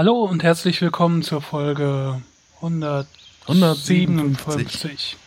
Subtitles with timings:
[0.00, 2.22] Hallo und herzlich willkommen zur Folge
[2.62, 5.18] 157.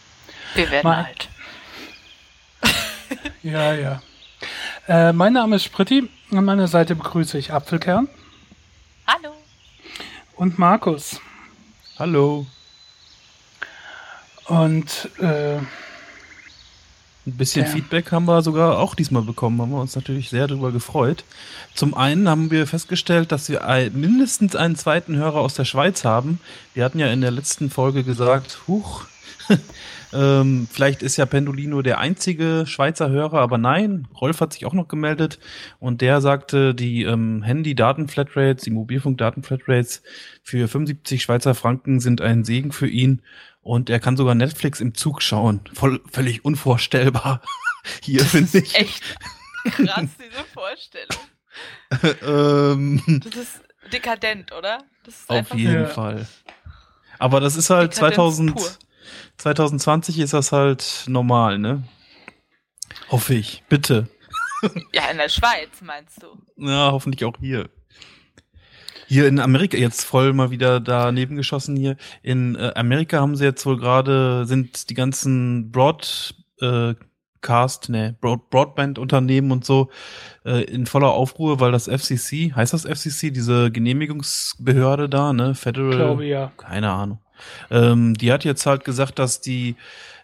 [0.56, 1.30] Wir werden Mal- alt.
[3.44, 4.02] Ja, ja.
[4.88, 6.10] Äh, mein Name ist Spritti.
[6.32, 8.10] An meiner Seite begrüße ich Apfelkern
[9.06, 9.36] Hallo.
[10.38, 11.22] und Markus.
[12.00, 12.48] Hallo.
[14.48, 15.60] Und äh,
[17.26, 17.72] Ein bisschen Ja.
[17.72, 21.24] Feedback haben wir sogar auch diesmal bekommen, haben wir uns natürlich sehr darüber gefreut.
[21.74, 23.62] Zum einen haben wir festgestellt, dass wir
[23.94, 26.40] mindestens einen zweiten Hörer aus der Schweiz haben.
[26.74, 29.06] Wir hatten ja in der letzten Folge gesagt, huch,
[30.14, 34.74] ähm, vielleicht ist ja Pendolino der einzige Schweizer Hörer, aber nein, Rolf hat sich auch
[34.74, 35.40] noch gemeldet
[35.80, 40.04] und der sagte, die ähm, Handy-Daten-Flatrates, die Mobilfunk-Daten-Flatrates
[40.44, 43.22] für 75 Schweizer Franken sind ein Segen für ihn
[43.62, 45.62] und er kann sogar Netflix im Zug schauen.
[45.74, 47.42] Voll, völlig unvorstellbar.
[48.02, 48.76] Hier finde ich.
[48.76, 49.04] Echt
[49.66, 51.24] krass, diese Vorstellung.
[52.26, 53.62] ähm, Das ist
[53.92, 54.80] dekadent, oder?
[55.06, 55.86] Das ist auf jeden Ja.
[55.88, 56.28] Fall.
[57.20, 58.70] Aber das ist halt Dekadenz 2000, pur.
[59.38, 61.84] 2020 ist das halt normal, ne?
[63.10, 63.64] Hoffe ich.
[63.70, 64.08] Bitte.
[64.94, 66.28] Ja, in der Schweiz meinst du.
[66.56, 67.70] Ja, hoffentlich auch hier.
[69.08, 71.98] Hier in Amerika, jetzt voll mal wieder daneben geschossen hier.
[72.22, 76.96] In äh, Amerika haben sie jetzt wohl gerade, sind die ganzen Broad, äh,
[77.42, 79.92] Cast, ne, Broad, Broadband-Unternehmen und so
[80.46, 85.92] äh, in voller Aufruhr, weil das FCC, heißt das FCC, diese Genehmigungsbehörde da, ne, Federal,
[85.92, 86.52] ich glaube ja.
[86.58, 87.20] keine Ahnung.
[87.72, 89.76] Ähm, die hat jetzt halt gesagt, dass die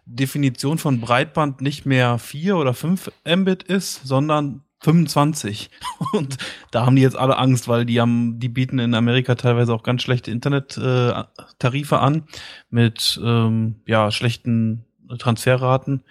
[0.05, 5.69] Definition von Breitband nicht mehr 4 oder 5 Mbit ist, sondern 25.
[6.13, 6.37] Und
[6.71, 9.83] da haben die jetzt alle Angst, weil die haben, die bieten in Amerika teilweise auch
[9.83, 12.23] ganz schlechte Internettarife äh, an
[12.69, 14.85] mit ähm, ja schlechten
[15.17, 16.03] Transferraten.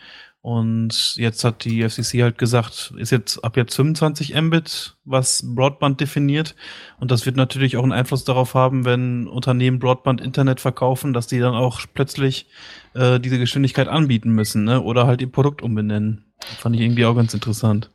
[0.48, 6.00] Und jetzt hat die FCC halt gesagt, ist jetzt ab jetzt 25 Mbit, was Broadband
[6.00, 6.54] definiert.
[6.98, 11.38] Und das wird natürlich auch einen Einfluss darauf haben, wenn Unternehmen Broadband-Internet verkaufen, dass die
[11.38, 12.46] dann auch plötzlich
[12.94, 14.80] äh, diese Geschwindigkeit anbieten müssen, ne?
[14.80, 16.32] Oder halt ihr Produkt umbenennen.
[16.58, 17.90] Fand ich irgendwie auch ganz interessant.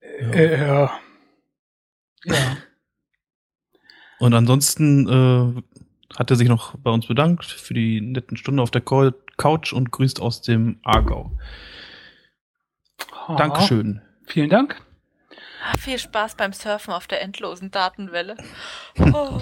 [0.00, 0.92] Äh, ja.
[2.24, 2.56] Ja.
[4.20, 5.62] Und ansonsten äh,
[6.16, 9.72] hat er sich noch bei uns bedankt für die netten Stunden auf der Cou- Couch
[9.72, 11.32] und grüßt aus dem Aargau.
[13.26, 14.02] Ah, Dankeschön.
[14.26, 14.80] Vielen Dank.
[15.78, 18.36] Viel Spaß beim Surfen auf der endlosen Datenwelle.
[19.12, 19.40] Oh.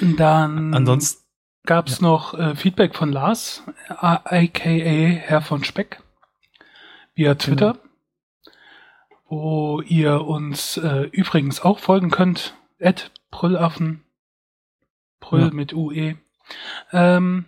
[0.00, 1.24] Dann Ansonsten,
[1.64, 6.02] gab es noch äh, Feedback von Lars, aka Herr von Speck,
[7.14, 7.78] via Twitter,
[9.28, 14.04] wo ihr uns äh, übrigens auch folgen könnt, at Brüllaffen,
[15.20, 15.50] Brüll Ja.
[15.50, 16.16] mit UE.
[16.92, 17.46] Ähm,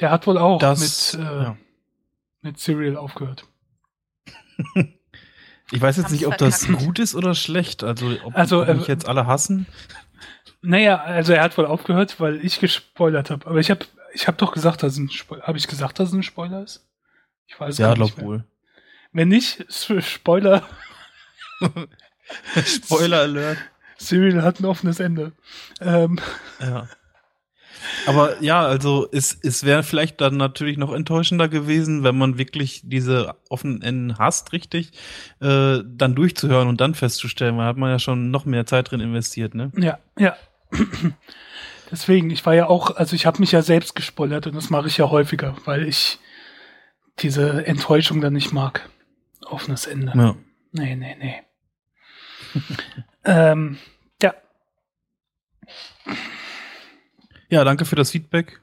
[0.00, 1.56] der hat wohl auch das, mit, äh, ja.
[2.40, 3.44] mit Serial aufgehört.
[5.70, 7.82] ich weiß jetzt Haben's nicht, ob das gut ist oder schlecht.
[7.84, 9.66] Also, ob, Also, ob äh, mich jetzt alle hassen.
[10.60, 13.46] Naja, also er hat wohl aufgehört, weil ich gespoilert habe.
[13.46, 16.10] Aber ich habe ich hab doch gesagt, dass es ein Spoiler Habe ich gesagt, dass
[16.10, 16.86] es ein Spoiler ist?
[17.46, 18.26] Ich weiß Ja, gar glaub nicht mehr.
[18.26, 18.44] wohl.
[19.12, 20.62] Wenn nicht, Spoiler,
[22.64, 23.58] Spoiler Alert.
[23.98, 25.32] Serial hat ein offenes Ende.
[25.80, 26.18] Ähm,
[26.60, 26.88] Ja.
[28.06, 32.82] Aber ja, also es, es wäre vielleicht dann natürlich noch enttäuschender gewesen, wenn man wirklich
[32.84, 34.92] diese offenen Enden hasst, richtig,
[35.40, 39.00] äh, dann durchzuhören und dann festzustellen, da hat man ja schon noch mehr Zeit drin
[39.00, 39.70] investiert, ne?
[39.76, 40.36] ja, ja.
[41.90, 44.88] Deswegen, ich war ja auch, also ich habe mich ja selbst gespoilert und das mache
[44.88, 46.18] ich ja häufiger, weil ich
[47.18, 48.88] diese Enttäuschung dann nicht mag.
[49.44, 50.12] Offenes Ende.
[50.16, 50.34] Ja.
[50.72, 51.42] Nee, nee, nee.
[53.24, 53.76] ähm,
[54.22, 54.34] ja,
[57.52, 58.62] ja, danke für das Feedback.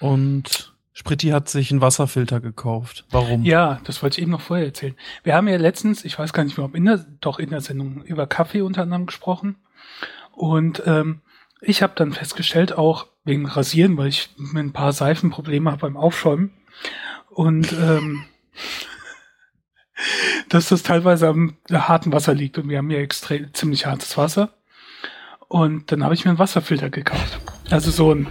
[0.00, 3.04] Und Spritti hat sich einen Wasserfilter gekauft.
[3.12, 3.44] Warum?
[3.44, 4.96] Ja, das wollte ich eben noch vorher erzählen.
[5.22, 7.60] Wir haben ja letztens, ich weiß gar nicht mehr, ob in der, doch in der
[7.60, 9.54] Sendung über Kaffee unter anderem gesprochen.
[10.32, 11.20] Und ähm,
[11.60, 15.96] ich habe dann festgestellt, auch wegen Rasieren, weil ich mit ein paar Seifenprobleme habe beim
[15.96, 16.50] Aufschäumen.
[17.30, 18.24] Und ähm,
[20.48, 22.58] dass das teilweise am harten Wasser liegt.
[22.58, 24.57] Und wir haben ja extrem ziemlich hartes Wasser.
[25.48, 27.40] Und dann habe ich mir einen Wasserfilter gekauft.
[27.70, 28.28] Also so ein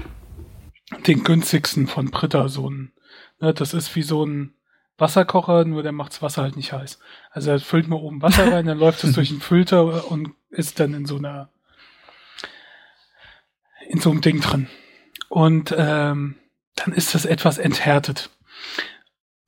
[1.05, 2.93] den günstigsten von Britta, so ein,
[3.39, 4.53] ne, das ist wie so ein
[4.97, 6.99] Wasserkocher, nur der macht's Wasser halt nicht heiß.
[7.31, 10.79] Also er füllt mal oben Wasser rein, dann läuft es durch den Filter und ist
[10.79, 11.49] dann in so einer
[13.89, 14.67] in so einem Ding drin.
[15.29, 16.35] Und ähm,
[16.75, 18.29] dann ist das etwas enthärtet.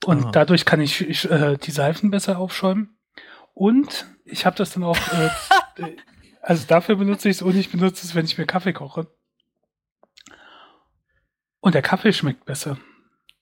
[0.05, 0.31] Und Ah.
[0.31, 2.97] dadurch kann ich, ich äh, die Seifen besser aufschäumen.
[3.53, 5.29] Und ich habe das dann auch, äh,
[6.41, 9.07] also dafür benutze ich es und ich benutze es, wenn ich mir Kaffee koche.
[11.61, 12.77] Und der Kaffee schmeckt besser.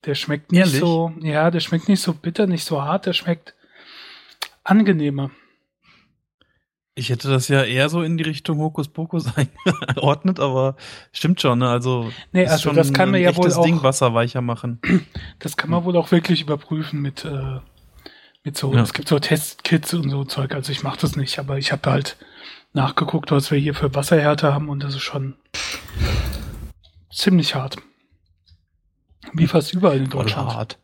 [0.05, 0.79] Der schmeckt nicht Ehrlich?
[0.79, 3.55] so, ja, der schmeckt nicht so bitter, nicht so hart, der schmeckt
[4.63, 5.31] angenehmer.
[6.95, 9.27] Ich hätte das ja eher so in die Richtung Hokuspokus
[9.85, 10.75] eingeordnet, aber
[11.11, 11.69] stimmt schon, ne?
[11.69, 14.79] Also, Nee, ist also schon das kann man ja wohl auch- Ding Wasser weicher machen.
[15.39, 17.59] Das kann man wohl auch wirklich überprüfen mit, äh,
[18.43, 18.81] mit so, Ja.
[18.81, 20.53] es gibt so Testkits und so Zeug.
[20.55, 22.17] Also ich mache das nicht, aber ich habe halt
[22.73, 25.35] nachgeguckt, was wir hier für Wasserhärte haben und das ist schon
[27.11, 27.77] ziemlich hart.
[29.33, 30.53] Wie fast überall in Deutschland.
[30.53, 30.79] hart.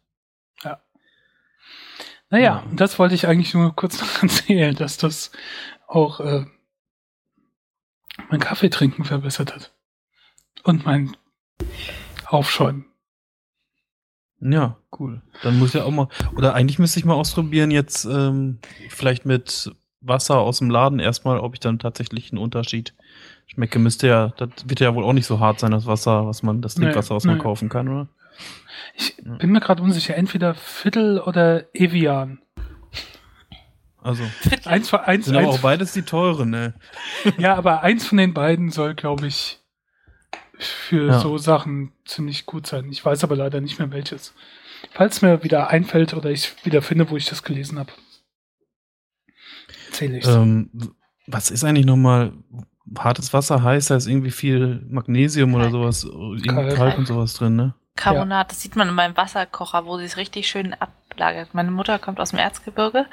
[2.30, 2.59] Naja, Ja.
[2.69, 5.31] und das wollte ich eigentlich nur kurz noch erzählen, dass das
[5.88, 6.45] auch äh,
[8.30, 9.74] mein Kaffeetrinken verbessert hat.
[10.63, 11.15] Und mein
[12.25, 12.85] Aufschäumen.
[14.39, 15.21] Ja, cool.
[15.44, 18.59] Dann muss ja auch mal, oder eigentlich müsste ich mal ausprobieren, jetzt ähm,
[18.89, 19.71] vielleicht mit
[20.04, 22.94] Wasser aus dem Laden erstmal, ob ich dann tatsächlich einen Unterschied
[23.48, 23.80] schmecke.
[23.80, 26.62] Müsste ja, das wird ja wohl auch nicht so hart sein, das Wasser, was man,
[26.62, 27.44] das Nee, Trinkwasser, was man nee.
[27.44, 28.08] kaufen kann, oder?
[28.96, 29.36] Ich Ja.
[29.36, 32.40] bin mir gerade unsicher, entweder Viertel oder Evian.
[34.02, 34.30] Also,
[34.66, 36.74] Eins von eins, sind aber eins auch beides die teuren, ne?
[37.38, 39.60] Ja, aber eins von den beiden soll, glaube ich,
[40.60, 41.20] für Ja.
[41.20, 42.92] so Sachen ziemlich gut sein.
[42.92, 44.34] Ich weiß aber leider nicht mehr welches.
[44.92, 47.94] Falls mir wieder einfällt oder ich wieder finde, wo ich das gelesen habe,
[49.94, 50.69] erzähle ich Ähm,
[51.28, 52.34] was ist eigentlich nochmal
[52.98, 56.98] hartes Wasser heißt, da ist irgendwie viel Magnesium oder sowas, irgendwie Kalk.
[56.98, 57.74] Und sowas drin, ne?
[57.95, 61.54] Carbonat, das sieht man in meinem Wasserkocher, wo sie es richtig schön ablagert.
[61.54, 63.06] Meine Mutter kommt aus dem Erzgebirge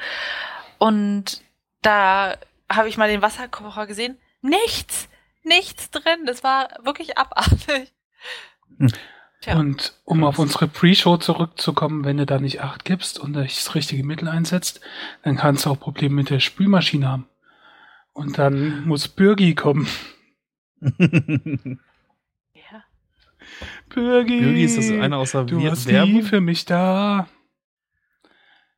[0.78, 1.42] und
[1.82, 2.36] da
[2.68, 4.16] habe ich mal den Wasserkocher gesehen.
[4.40, 5.08] Nichts,
[5.44, 6.24] nichts drin.
[6.26, 7.92] Das war wirklich abartig.
[8.78, 8.88] Hm.
[9.40, 13.74] Tja, Und um auf unsere Pre-Show zurückzukommen, wenn du da nicht acht gibst und das
[13.74, 14.80] richtige Mittel einsetzt,
[15.22, 17.26] dann kannst du auch Probleme mit der Spülmaschine haben.
[18.12, 19.86] Und dann muss Bürgi kommen.
[20.80, 20.98] ja.
[23.88, 27.28] Bürgi, Irgendwie ist das einer aus der du warst nie für mich da.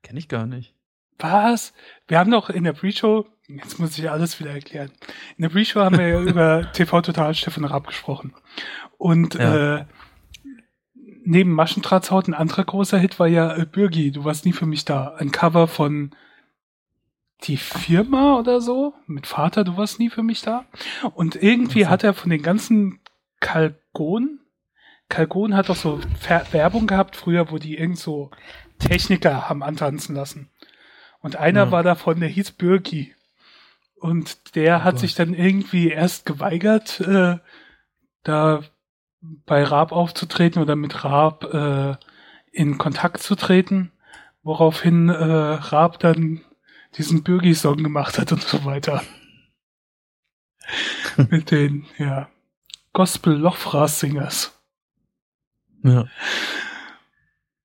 [0.03, 0.75] Kenn ich gar nicht.
[1.19, 1.73] Was?
[2.09, 4.91] Wir haben doch in der Pre-Show, jetzt muss ich alles wieder erklären.
[5.37, 8.35] In der Pre-Show haben wir ja über TV Total Stefan Raab gesprochen.
[8.99, 9.79] Und Ja.
[9.79, 9.85] äh,
[11.25, 14.85] neben Maschendrahtzaut ein anderer großer Hit war ja äh, Bürgi, du warst nie für mich
[14.85, 15.15] da.
[15.17, 16.11] Ein Cover von
[17.45, 20.65] die Firma oder so, mit Vater, du warst nie für mich da.
[21.15, 23.01] Und irgendwie hat er von den ganzen
[23.41, 24.39] Kalgon,
[25.09, 28.31] Kalgon hat doch so Ver Werbung gehabt früher, wo die irgend so
[28.79, 30.49] Techniker haben antanzen lassen.
[31.21, 31.71] Und einer Ja.
[31.73, 33.15] war davon, der hieß Birki.
[33.97, 35.01] Und der Oh hat Gott.
[35.01, 37.39] sich dann irgendwie erst geweigert, äh,
[38.25, 38.63] da
[39.23, 41.97] bei Raab aufzutreten oder mit Raab äh,
[42.51, 43.93] in Kontakt zu treten,
[44.43, 46.41] woraufhin äh, Raab dann
[46.97, 49.03] diesen Bürgi-Song gemacht hat und so weiter.
[51.31, 52.29] mit den, ja,
[52.93, 54.59] Gospel-Lochfraß-Singers.
[55.83, 56.07] Ja.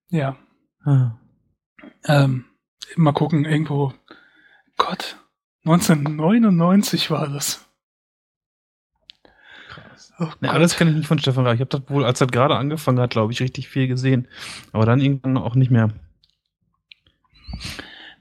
[0.09, 0.37] Ja.
[0.83, 1.19] Ah.
[2.05, 2.45] Ähm,
[2.95, 3.93] mal gucken, irgendwo.
[4.77, 5.17] Gott,
[5.65, 7.66] 1999 war das.
[10.19, 10.49] Oh Ne, Gott.
[10.49, 11.55] alles kenne ich nicht von Stefan Raab.
[11.55, 14.27] Ich habe das wohl, als er gerade angefangen hat, glaube ich, richtig viel gesehen.
[14.71, 15.89] Aber dann irgendwann auch nicht mehr.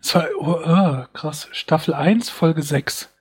[0.01, 1.49] Es war oh, oh, krass.
[1.53, 3.13] Staffel 1, Folge 6.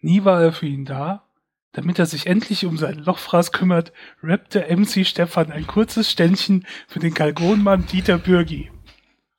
[0.00, 1.26] Nie war er für ihn da.
[1.72, 3.92] Damit er sich endlich um seinen Lochfraß kümmert,
[4.24, 8.70] rappte MC Stefan ein kurzes Ständchen für den Kalgonmann Dieter Bürgi.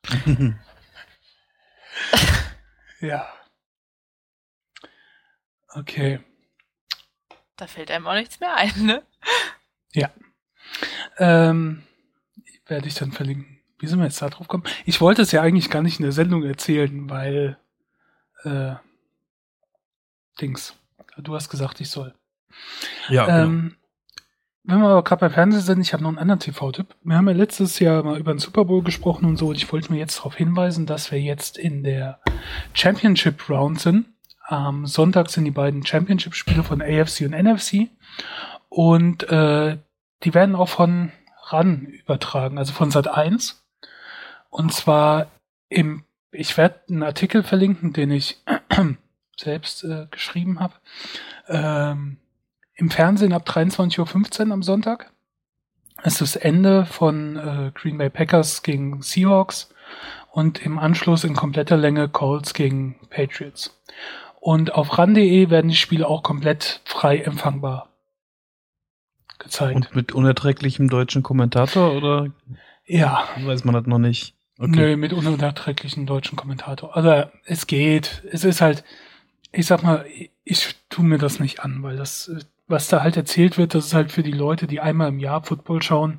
[3.00, 3.26] Ja.
[5.74, 6.20] Okay.
[7.56, 9.02] Da fällt einem auch nichts mehr ein, ne?
[11.18, 11.82] Ähm,
[12.66, 13.60] werde ich dann verlinken.
[13.78, 14.64] Wie sind wir jetzt da drauf gekommen?
[14.86, 17.58] Ich wollte es ja eigentlich gar nicht in der Sendung erzählen, weil
[18.44, 18.74] äh,
[20.40, 20.74] Dings.
[21.18, 22.14] Du hast gesagt, ich soll.
[23.08, 23.44] ja, genau.
[23.44, 23.76] Ähm,
[24.64, 26.94] wenn wir aber gerade bei Fernsehen sind, ich habe noch einen anderen TV-Tipp.
[27.02, 29.72] Wir haben ja letztes Jahr mal über den Super Bowl gesprochen und so, und ich
[29.72, 32.20] wollte mir jetzt darauf hinweisen, dass wir jetzt in der
[32.72, 34.06] Championship Round sind.
[34.52, 37.88] Am Sonntag sind die beiden Championship-Spiele von AFC und NFC.
[38.68, 39.78] Und äh,
[40.24, 41.10] die werden auch von
[41.44, 43.64] RAN übertragen, also von Sat 1.
[44.50, 45.28] Und zwar
[45.70, 48.42] im, ich werde einen Artikel verlinken, den ich
[49.38, 50.74] selbst äh, geschrieben habe.
[51.48, 52.18] Ähm,
[52.74, 55.12] Im Fernsehen ab 23.15 Uhr am Sonntag.
[56.02, 59.72] Es ist das Ende von äh, Green Bay Packers gegen Seahawks
[60.30, 63.80] und im Anschluss in kompletter Länge Colts gegen Patriots.
[64.44, 67.90] Und auf ran.de werden die Spiele auch komplett frei empfangbar
[69.38, 69.76] gezeigt.
[69.76, 72.26] Und mit unerträglichem deutschen Kommentator oder
[72.84, 74.34] ja, weiß man das noch nicht?
[74.58, 76.96] Nö, mit unerträglichen deutschen Kommentator.
[76.96, 78.24] Also es geht.
[78.32, 78.82] Es ist halt,
[79.52, 80.04] ich sag mal,
[80.42, 82.28] ich tu mir das nicht an, weil das,
[82.66, 85.44] was da halt erzählt wird, das ist halt für die Leute, die einmal im Jahr
[85.44, 86.18] Football schauen.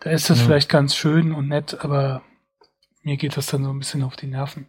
[0.00, 0.46] Da ist das Ja.
[0.46, 2.22] vielleicht ganz schön und nett, aber
[3.04, 4.66] mir geht das dann so ein bisschen auf die Nerven.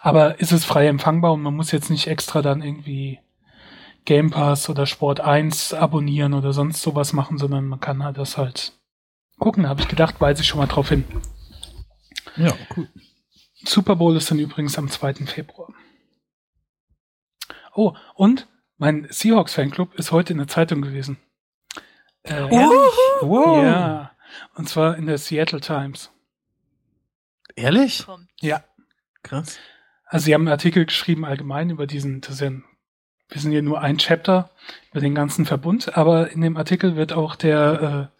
[0.00, 3.18] Aber ist es frei empfangbar und man muss jetzt nicht extra dann irgendwie
[4.04, 8.38] Game Pass oder Sport 1 abonnieren oder sonst sowas machen, sondern man kann halt das
[8.38, 8.72] halt
[9.38, 11.04] gucken, habe ich gedacht, weise ich schon mal drauf hin.
[12.36, 12.88] Ja, cool.
[13.64, 15.14] Super Bowl ist dann übrigens am 2.
[15.26, 15.68] Februar.
[17.74, 21.18] Oh, und mein Seahawks Fanclub ist heute in der Zeitung gewesen.
[22.22, 23.62] Äh, wow.
[23.62, 24.12] Ja.
[24.54, 26.10] Und zwar in der Seattle Times.
[27.58, 28.06] Ehrlich?
[28.40, 28.62] Ja.
[29.22, 29.58] Krass.
[30.06, 32.64] Also sie haben einen Artikel geschrieben allgemein über diesen, das ist ja ein,
[33.28, 34.50] wir sind ja nur ein Chapter
[34.90, 38.18] über den ganzen Verbund, aber in dem Artikel wird auch der äh,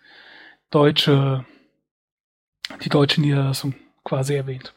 [0.70, 1.46] deutsche,
[2.82, 4.74] die deutsche Niederlassung quasi erwähnt.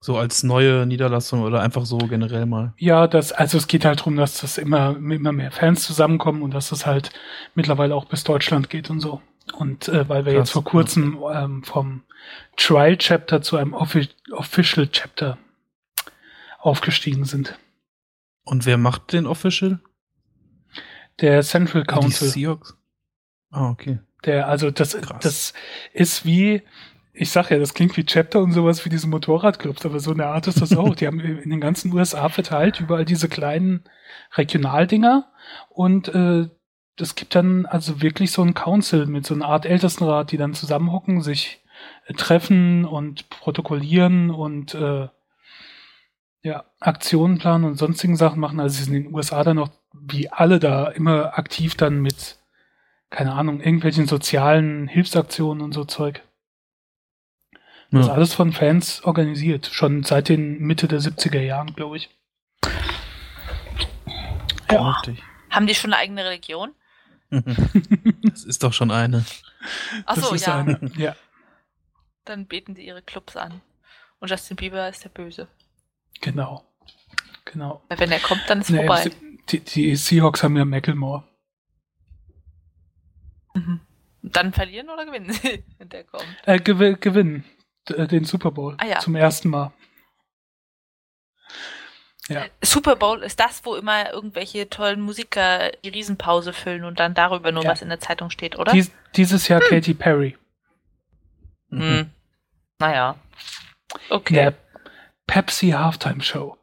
[0.00, 2.72] So als neue Niederlassung oder einfach so generell mal?
[2.78, 6.54] Ja, das, also es geht halt darum, dass das immer, immer mehr Fans zusammenkommen und
[6.54, 7.10] dass das halt
[7.54, 9.20] mittlerweile auch bis Deutschland geht und so.
[9.52, 12.02] Und äh, weil wir Krass, jetzt vor kurzem ähm, vom
[12.56, 15.38] Trial Chapter zu einem Offi Official Chapter
[16.58, 17.58] aufgestiegen sind.
[18.44, 19.80] Und wer macht den Official?
[21.20, 22.28] Der Central Council.
[22.28, 22.76] Die Seahawks?
[23.50, 23.98] Ah, okay.
[24.24, 25.22] Der, also das, Krass.
[25.22, 25.54] das
[25.92, 26.62] ist wie,
[27.12, 30.26] ich sag ja, das klingt wie Chapter und sowas wie diese Motorradclubs, aber so eine
[30.26, 30.94] Art ist das auch.
[30.96, 33.84] Die haben in den ganzen USA verteilt überall diese kleinen
[34.36, 35.30] Regionaldinger
[35.68, 36.48] und äh,
[36.96, 40.54] das gibt dann also wirklich so ein Council mit so einer Art Ältestenrat, die dann
[40.54, 41.62] zusammenhocken, sich
[42.16, 45.08] treffen und protokollieren und äh,
[46.42, 48.60] ja, Aktionen planen und sonstigen Sachen machen.
[48.60, 52.38] Also sie sind in den USA dann noch wie alle da immer aktiv dann mit,
[53.10, 56.22] keine Ahnung, irgendwelchen sozialen Hilfsaktionen und so Zeug.
[57.90, 62.10] Das ist alles von Fans organisiert, schon seit den Mitte der 70er Jahren, glaube ich.
[64.70, 65.02] Ja.
[65.50, 66.74] Haben die schon eine eigene Religion?
[67.30, 69.24] das ist doch schon eine.
[70.04, 70.58] Achso, ja.
[70.58, 71.16] Eine, ja.
[72.28, 73.62] Dann beten die ihre Clubs an.
[74.18, 75.48] Und Justin Bieber ist der Böse.
[76.20, 76.62] Genau.
[77.46, 77.82] Genau.
[77.88, 79.10] Weil wenn er kommt, dann ist nee, vorbei.
[79.48, 81.24] Die, die, Seahawks haben ja Macklemore.
[83.54, 83.80] Mhm.
[84.22, 86.26] Dann verlieren oder gewinnen sie, wenn der kommt?
[86.44, 87.44] Äh, gew gewinnen.
[87.88, 88.74] Äh, den Super Bowl.
[88.76, 88.98] Ah, ja.
[88.98, 89.72] Zum ersten Mal.
[92.28, 92.44] Ja.
[92.60, 97.52] Super Bowl ist das, wo immer irgendwelche tollen Musiker die Riesenpause füllen und dann darüber
[97.52, 97.70] nur ja.
[97.70, 98.72] was in der Zeitung steht, oder?
[98.72, 99.68] Dies, dieses Jahr hm.
[99.70, 100.36] Katy Perry.
[101.70, 102.10] Mhm.
[102.78, 103.16] Naja.
[104.10, 104.34] Okay.
[104.34, 104.54] Der
[105.26, 106.56] Pepsi Halftime Show.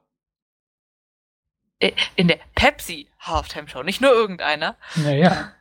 [1.80, 4.78] Äh, in der Pepsi Halftime Show, nicht nur irgendeiner.
[4.96, 5.54] Naja.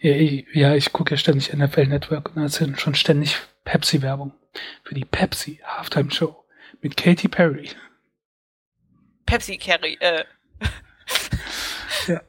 [0.00, 3.38] Ja, ich, ja, ich gucke ja ständig NFL Network und da ist ja schon ständig
[3.64, 4.34] Pepsi-Werbung.
[4.84, 6.44] Für die Pepsi Halftime Show
[6.80, 7.70] mit Katy Perry.
[9.24, 10.24] Pepsi Carry, äh.
[12.06, 12.20] ja.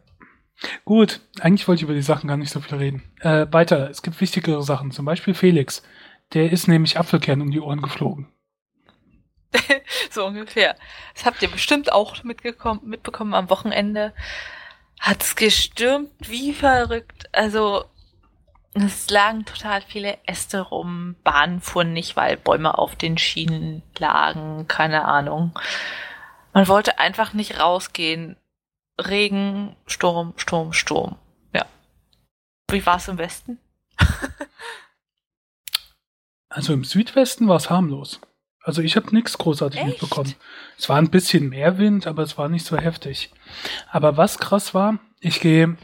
[0.85, 3.03] Gut, eigentlich wollte ich über die Sachen gar nicht so viel reden.
[3.19, 4.91] Äh, weiter, es gibt wichtigere Sachen.
[4.91, 5.83] Zum Beispiel Felix.
[6.33, 8.27] Der ist nämlich Apfelkern um die Ohren geflogen.
[10.09, 10.75] so ungefähr.
[11.13, 14.13] Das habt ihr bestimmt auch mitbekommen am Wochenende.
[14.99, 17.29] Hat's gestürmt wie verrückt.
[17.33, 17.85] Also,
[18.73, 21.15] es lagen total viele Äste rum.
[21.23, 24.67] Bahnen fuhren nicht, weil Bäume auf den Schienen lagen.
[24.67, 25.57] Keine Ahnung.
[26.53, 28.37] Man wollte einfach nicht rausgehen.
[28.99, 31.17] Regen, Sturm, Sturm, Sturm.
[31.53, 31.65] Ja.
[32.69, 33.59] Wie war es im Westen?
[36.53, 38.21] also im Südwesten war es harmlos.
[38.61, 39.89] Also ich habe nichts großartig Echt?
[39.89, 40.35] mitbekommen.
[40.77, 43.31] Es war ein bisschen mehr Wind, aber es war nicht so heftig.
[43.91, 45.75] Aber was krass war, ich gehe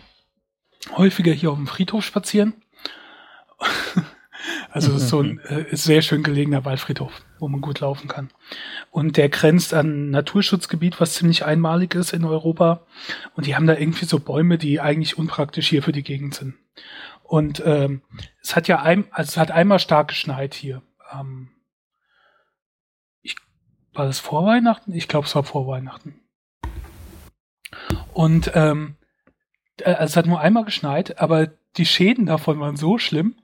[0.95, 2.53] häufiger hier auf dem Friedhof spazieren.
[4.71, 8.29] Also es ist so ein äh, sehr schön gelegener Waldfriedhof, wo man gut laufen kann.
[8.91, 12.85] Und der grenzt an ein Naturschutzgebiet, was ziemlich einmalig ist in Europa.
[13.35, 16.53] Und die haben da irgendwie so Bäume, die eigentlich unpraktisch hier für die Gegend sind.
[17.29, 18.01] Und ähm,
[18.41, 20.81] es hat ja ein, also es hat einmal stark geschneit hier.
[21.13, 21.51] Ähm,
[23.21, 23.35] ich,
[23.93, 24.93] war das vor Weihnachten?
[24.93, 26.19] Ich glaube, es war vor Weihnachten.
[28.13, 28.95] Und ähm,
[29.77, 31.45] äh, es hat nur einmal geschneit, aber
[31.77, 33.35] die Schäden davon waren so schlimm,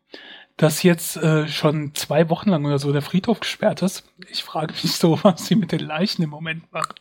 [0.57, 4.11] dass jetzt äh, schon zwei Wochen lang oder so der Friedhof gesperrt ist.
[4.31, 6.95] Ich frage mich so, was sie mit den Leichen im Moment machen.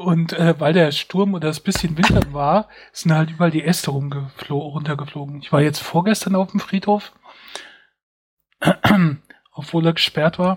[0.00, 3.90] Und äh, weil der Sturm oder das bisschen Winter war, sind halt überall die Äste
[3.90, 5.42] runtergeflogen.
[5.42, 7.12] Ich war jetzt vorgestern auf dem Friedhof,
[9.52, 10.56] obwohl er gesperrt war.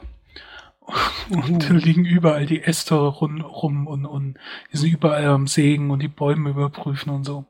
[1.30, 1.74] Und uh.
[1.74, 4.38] liegen überall die Äste rum, rum und, und
[4.72, 7.46] die sind überall am Sägen und die Bäume überprüfen und so.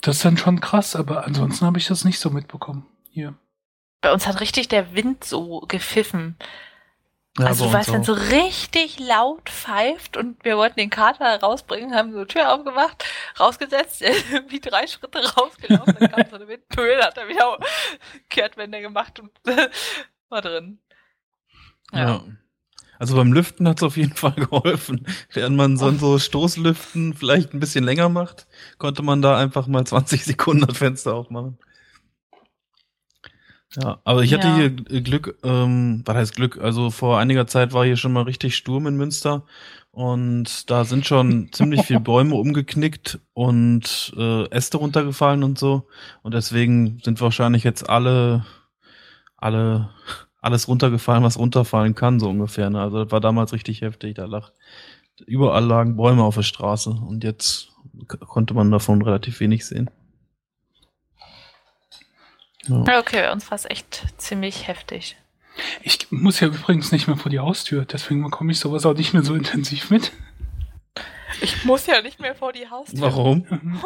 [0.00, 3.34] Das ist dann schon krass, aber ansonsten habe ich das nicht so mitbekommen hier.
[4.00, 6.36] Bei uns hat richtig der Wind so gepfiffen.
[7.38, 11.94] Ja, also du weißt, wenn so richtig laut pfeift und wir wollten den Kater rausbringen,
[11.94, 13.04] haben so Tür aufgemacht,
[13.38, 14.00] rausgesetzt,
[14.48, 17.58] wie drei Schritte rausgelaufen, dann kam so eine Windböe, hat er wieder
[18.28, 19.30] Kehrtwende gemacht und
[20.28, 20.80] war drin.
[21.92, 21.98] Ja.
[21.98, 22.24] ja.
[22.98, 25.06] Also beim Lüften hat es auf jeden Fall geholfen.
[25.32, 28.46] Während man sonst so Stoßlüften vielleicht ein bisschen länger macht,
[28.78, 31.58] konnte man da einfach mal 20 Sekunden das Fenster aufmachen.
[33.76, 34.56] Ja, aber ich hatte ja.
[34.56, 34.70] hier
[35.02, 36.58] Glück, ähm, was heißt Glück?
[36.58, 39.44] Also vor einiger Zeit war hier schon mal richtig Sturm in Münster
[39.90, 45.86] und da sind schon ziemlich viele Bäume umgeknickt und äh, Äste runtergefallen und so.
[46.22, 48.46] Und deswegen sind wahrscheinlich jetzt alle,
[49.36, 49.90] alle
[50.40, 52.70] alles runtergefallen, was runterfallen kann, so ungefähr.
[52.70, 52.80] Ne?
[52.80, 54.14] Also das war damals richtig heftig.
[54.14, 54.52] Da lag
[55.26, 57.72] überall lagen Bäume auf der Straße und jetzt
[58.06, 59.90] konnte man davon relativ wenig sehen.
[62.68, 62.98] Ja.
[62.98, 65.16] Okay, bei uns war es echt ziemlich heftig.
[65.82, 69.12] Ich muss ja übrigens nicht mehr vor die Haustür, deswegen bekomme ich sowas auch nicht
[69.12, 70.12] mehr so intensiv mit.
[71.40, 73.00] Ich muss ja nicht mehr vor die Haustür.
[73.00, 73.44] Warum?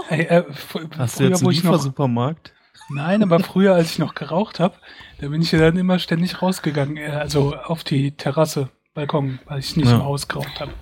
[0.08, 2.52] Hey, äh, Hast früher, du jetzt einen Liefersupermarkt?
[2.88, 4.74] Nein, aber früher, als ich noch geraucht habe,
[5.20, 9.60] da bin ich ja dann immer ständig rausgegangen, äh, also auf die Terrasse, Balkon, weil
[9.60, 9.96] ich nicht ja.
[9.96, 10.72] im Haus geraucht habe.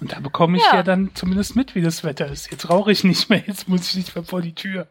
[0.00, 0.76] Und da bekomme ich ja.
[0.76, 0.82] ja.
[0.82, 2.50] dann zumindest mit, wie das Wetter ist.
[2.50, 4.88] Jetzt rauche ich nicht mehr, jetzt muss ich nicht mehr vor die Tür.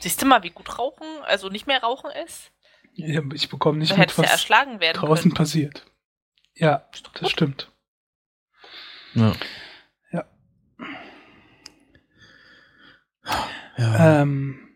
[0.00, 2.50] Siehst du mal, wie gut Rauchen, also nicht mehr Rauchen ist?
[2.94, 5.34] Ja, ich bekomme nicht mit, was ja draußen können.
[5.34, 5.86] passiert.
[6.54, 6.88] Ja,
[7.20, 7.70] das stimmt.
[9.14, 9.32] Ja.
[10.10, 10.24] Ja.
[13.76, 14.22] ja.
[14.22, 14.68] Ähm,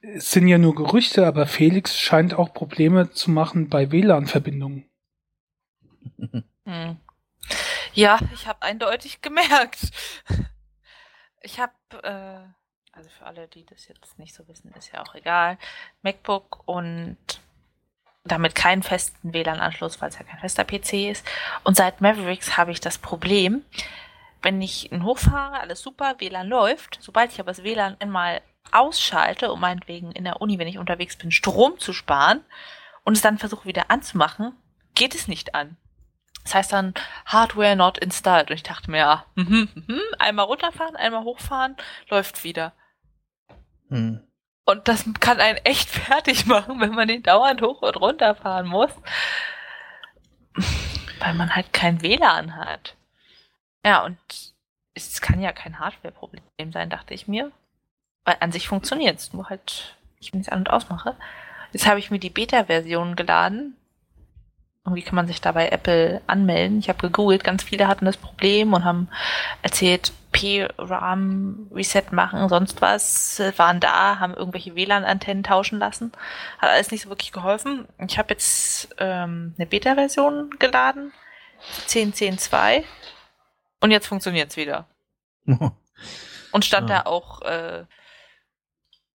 [0.00, 4.88] es sind ja nur Gerüchte, aber Felix scheint auch Probleme zu machen bei WLAN-Verbindungen.
[6.64, 6.98] Hm.
[7.92, 9.90] Ja, ich habe eindeutig gemerkt.
[11.42, 12.59] Ich habe, äh,
[12.92, 15.58] also für alle, die das jetzt nicht so wissen, ist ja auch egal,
[16.02, 17.16] MacBook und
[18.24, 21.26] damit keinen festen WLAN-Anschluss, weil es ja kein fester PC ist.
[21.64, 23.64] Und seit Mavericks habe ich das Problem,
[24.42, 26.98] wenn ich ihn hochfahre, alles super, WLAN läuft.
[27.00, 31.16] Sobald ich aber das WLAN einmal ausschalte, um meinetwegen in der Uni, wenn ich unterwegs
[31.16, 32.44] bin, Strom zu sparen
[33.04, 34.54] und es dann versuche wieder anzumachen,
[34.94, 35.76] geht es nicht an.
[36.44, 36.94] Das heißt dann
[37.26, 38.50] Hardware not installed.
[38.50, 41.76] Und ich dachte mir, ja, mm -hmm, einmal runterfahren, einmal hochfahren,
[42.08, 42.72] läuft wieder.
[43.90, 44.20] Hm.
[44.64, 48.66] Und das kann einen echt fertig machen, wenn man den dauernd hoch und runter fahren
[48.66, 48.90] muss.
[51.18, 52.96] Weil man halt kein WLAN hat.
[53.84, 54.18] Ja, und
[54.94, 57.50] es kann ja kein Hardware-Problem sein, dachte ich mir.
[58.24, 61.16] Weil an sich funktioniert es, nur halt, ich wenn es an- und ausmache.
[61.72, 63.76] Jetzt habe ich mir die Beta-Version geladen.
[64.84, 66.78] Irgendwie kann man sich da bei Apple anmelden.
[66.78, 69.08] Ich habe gegoogelt, ganz viele hatten das Problem und haben
[69.62, 76.12] erzählt, P-RAM Reset machen, sonst was, waren da, haben irgendwelche WLAN-Antennen tauschen lassen.
[76.58, 77.88] Hat alles nicht so wirklich geholfen.
[77.98, 81.12] Ich habe jetzt ähm, eine Beta-Version geladen,
[81.88, 82.84] 10.10.2
[83.80, 84.86] und jetzt funktioniert es wieder.
[85.46, 87.02] und stand ja.
[87.02, 87.84] da auch äh,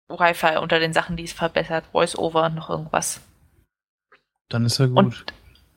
[0.09, 3.21] Wi-Fi unter den Sachen, die es verbessert, Voice-Over, noch irgendwas.
[4.49, 4.99] Dann ist ja gut.
[4.99, 5.25] Und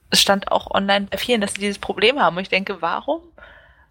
[0.10, 2.38] es stand auch online bei vielen, dass sie dieses Problem haben.
[2.38, 3.22] Und ich denke, warum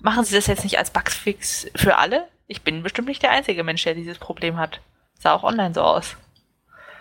[0.05, 2.29] machen sie das jetzt nicht als Bugfix für alle?
[2.47, 4.81] Ich bin bestimmt nicht der einzige Mensch, der dieses Problem hat.
[5.19, 6.17] Sah auch online so aus.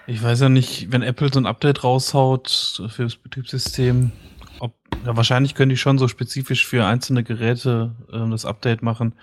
[0.07, 4.11] Ich weiß ja nicht, wenn Apple so ein Update raushaut für das Betriebssystem,
[4.59, 4.73] ob,
[5.05, 9.13] ja, wahrscheinlich können die schon so spezifisch für einzelne Geräte äh, das Update machen.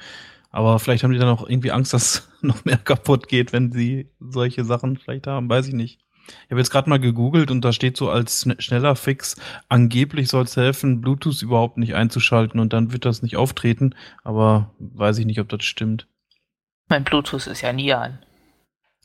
[0.50, 4.10] Aber vielleicht haben die dann auch irgendwie Angst, dass noch mehr kaputt geht, wenn sie
[4.20, 5.98] solche Sachen vielleicht haben, weiß ich nicht.
[6.44, 9.36] Ich habe jetzt gerade mal gegoogelt und da steht so als schneller Fix,
[9.68, 14.74] angeblich soll es helfen, Bluetooth überhaupt nicht einzuschalten und dann wird das nicht auftreten, aber
[14.78, 16.06] weiß ich nicht, ob das stimmt.
[16.88, 18.18] Mein Bluetooth ist ja nie an.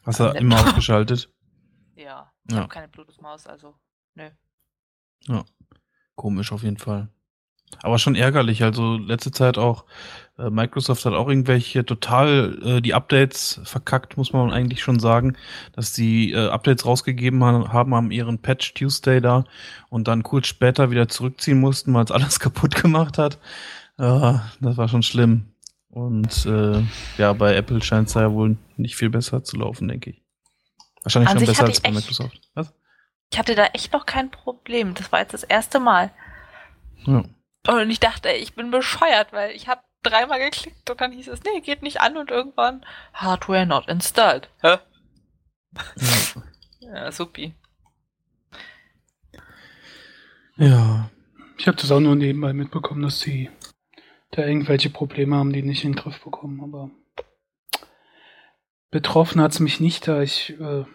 [0.04, 1.30] Hast du immer ausgeschaltet?
[1.98, 2.60] Ja, ich ja.
[2.60, 3.74] habe keine Bluetooth-Maus, also
[4.16, 4.30] nö.
[5.28, 5.46] Ja,
[6.16, 7.08] komisch auf jeden Fall.
[7.82, 8.63] Aber schon ärgerlich.
[8.63, 9.86] Also letzte Zeit auch,
[10.38, 15.38] äh, Microsoft hat auch irgendwelche total äh, die Updates verkackt, muss man eigentlich schon sagen,
[15.73, 19.45] dass die äh, Updates rausgegeben haben, haben am ihren Patch Tuesday da
[19.89, 23.39] und dann kurz später wieder zurückziehen mussten, weil es alles kaputt gemacht hat.
[23.97, 25.51] Äh, das war schon schlimm.
[25.89, 26.84] Und äh,
[27.17, 30.21] ja, bei Apple scheint es ja wohl nicht viel besser zu laufen, denke ich.
[31.04, 32.41] Wahrscheinlich schon besser als bei Microsoft.
[32.54, 32.73] Was?
[33.32, 34.93] Ich hatte da echt noch kein Problem.
[34.93, 36.12] Das war jetzt das erste Mal.
[37.06, 37.23] Ja.
[37.67, 41.41] Und ich dachte, ich bin bescheuert, weil ich habe dreimal geklickt und dann hieß es,
[41.43, 44.49] nee, geht nicht an und irgendwann Hardware not installed.
[44.62, 44.78] Hä?
[46.80, 47.56] Ja, supi.
[50.56, 51.10] Ja.
[51.58, 53.49] Ich habe das auch nur nebenbei mitbekommen, dass sie
[54.30, 56.91] da irgendwelche Probleme haben, die nicht in den Griff bekommen, aber
[58.91, 60.86] betroffen hat es mich nicht, da ich äh,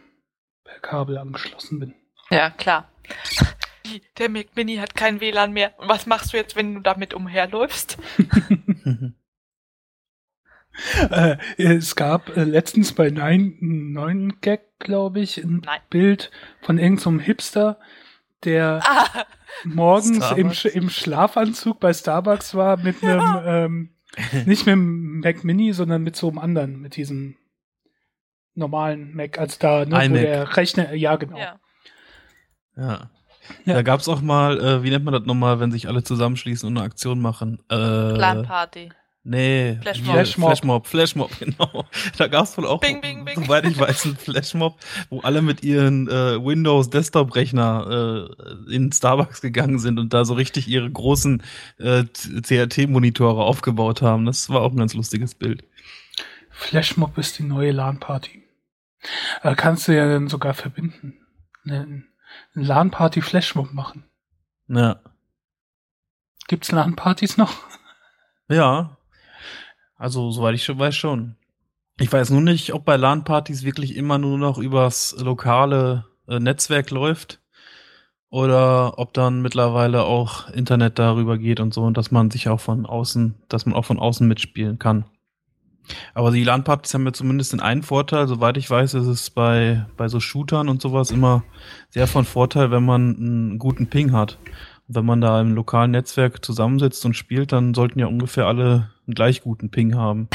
[0.62, 1.94] per Kabel angeschlossen bin.
[2.30, 2.88] Ja, klar
[4.20, 5.72] der Mac Mini hat kein WLAN mehr.
[5.78, 7.98] Und was machst du jetzt, wenn du damit umherläufst?
[11.10, 15.80] äh, es gab äh, letztens bei 9, 9 Gag, glaube ich, ein Nein.
[15.90, 16.30] Bild
[16.62, 17.80] von irgendeinem so Hipster,
[18.44, 19.26] der Ah,
[19.64, 20.50] morgens im?
[20.50, 23.90] Sch- im Schlafanzug bei Starbucks war mit einem, ähm,
[24.46, 27.36] nicht mit dem Mac Mini, sondern mit so einem anderen, mit diesem
[28.54, 31.38] normalen Mac, als da, ne, wo der Rechner, ja genau.
[31.38, 31.60] ja.
[32.76, 33.10] Ja.
[33.64, 33.74] Ja.
[33.74, 36.76] Da gab's auch mal, äh, wie nennt man das nochmal, wenn sich alle zusammenschließen und
[36.76, 37.58] eine Aktion machen?
[37.68, 38.90] Äh, Planparty.
[39.22, 40.14] Nee, Flashmob.
[40.14, 40.48] Flashmob.
[40.48, 41.84] Flashmob, Flashmob, genau.
[42.16, 43.42] Da gab's wohl auch, Bing, bing, bing.
[43.42, 44.78] soweit ich weiß, einen Flashmob,
[45.10, 48.26] wo alle mit ihren äh, Windows Desktop-Rechner
[48.70, 51.42] äh, in Starbucks gegangen sind und da so richtig ihre großen
[51.78, 54.24] äh, CRT-Monitore aufgebaut haben.
[54.24, 55.64] Das war auch ein ganz lustiges Bild.
[56.48, 58.42] Flashmob ist die neue LAN-Party.
[59.42, 61.18] Äh, kannst du ja dann sogar verbinden.
[61.64, 62.04] Eine,
[62.54, 64.04] eine LAN-Party Flashmob machen.
[64.68, 65.00] Ja.
[66.48, 67.52] Gibt's LAN-Partys noch?
[68.48, 68.96] Ja.
[69.96, 71.36] Also, soweit ich schon weiß, schon.
[72.00, 76.90] Ich weiß nur nicht, ob bei LAN-Partys wirklich immer nur noch übers lokale äh, Netzwerk
[76.90, 77.40] läuft
[78.30, 82.60] oder ob dann mittlerweile auch Internet darüber geht und so und dass man sich auch
[82.60, 85.04] von außen, dass man auch von außen mitspielen kann.
[86.14, 89.86] Aber die LAN-Partys haben ja zumindest den einen Vorteil, soweit ich weiß, ist es bei,
[89.96, 91.42] bei so Shootern und sowas immer
[91.88, 94.38] sehr von Vorteil, wenn man einen guten Ping hat.
[94.88, 98.90] Und wenn man da im lokalen Netzwerk zusammensitzt und spielt, dann sollten ja ungefähr alle
[99.06, 100.28] einen gleich guten Ping haben.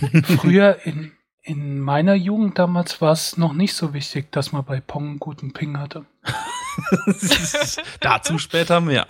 [0.38, 4.80] Früher in, in meiner Jugend damals war es noch nicht so wichtig, dass man bei
[4.80, 6.04] Pong einen guten Ping hatte.
[8.00, 9.06] Dazu später mehr.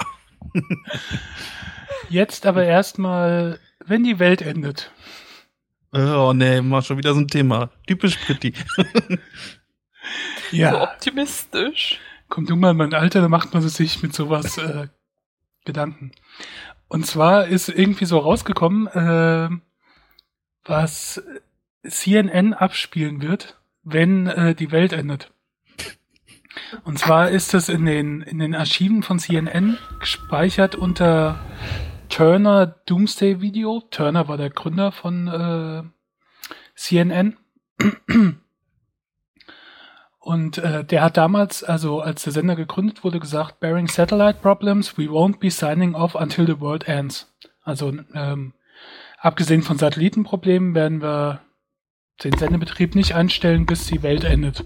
[2.09, 4.91] Jetzt aber erstmal, wenn die Welt endet.
[5.97, 7.71] Oh nee, mal schon wieder so ein Thema.
[7.87, 8.53] Typisch Pretty.
[10.51, 12.01] So Ja, optimistisch.
[12.29, 14.89] kommt irgendwann in mein Alter, da macht man sich mit sowas äh,
[15.65, 16.11] Gedanken.
[16.89, 19.49] Und zwar ist irgendwie so rausgekommen, äh,
[20.65, 21.23] was
[21.87, 25.33] CNN abspielen wird, wenn äh, die Welt endet.
[26.85, 31.39] Und zwar ist es in den, in den Archiven von CNN gespeichert unter
[32.15, 33.83] Turner Doomsday Video.
[33.91, 35.83] Turner war der Gründer von äh,
[36.77, 37.37] CNN.
[40.21, 44.97] Und äh, der hat damals, also als der Sender gegründet wurde, gesagt, bearing satellite problems,
[44.97, 47.35] we won't be signing off until the world ends.
[47.63, 48.55] Also ähm,
[49.19, 51.41] abgesehen von Satellitenproblemen werden wir
[52.23, 54.65] den Sendebetrieb nicht einstellen, bis die Welt endet.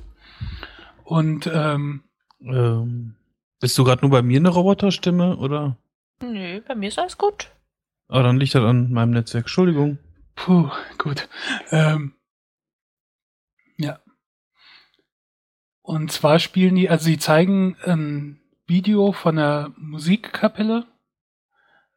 [1.03, 2.03] Und ähm,
[2.43, 3.15] Ähm,
[3.59, 5.79] bist du gerade nur bei mir eine Roboterstimme oder?
[6.21, 7.51] Nö, bei mir ist alles gut.
[8.09, 9.45] Aber dann liegt das an meinem Netzwerk.
[9.45, 9.99] Entschuldigung.
[10.35, 11.29] Puh, gut.
[11.71, 12.15] Ähm,
[13.77, 14.01] ja.
[15.83, 20.87] Und zwar spielen die, also sie zeigen ein Video von einer Musikkapelle,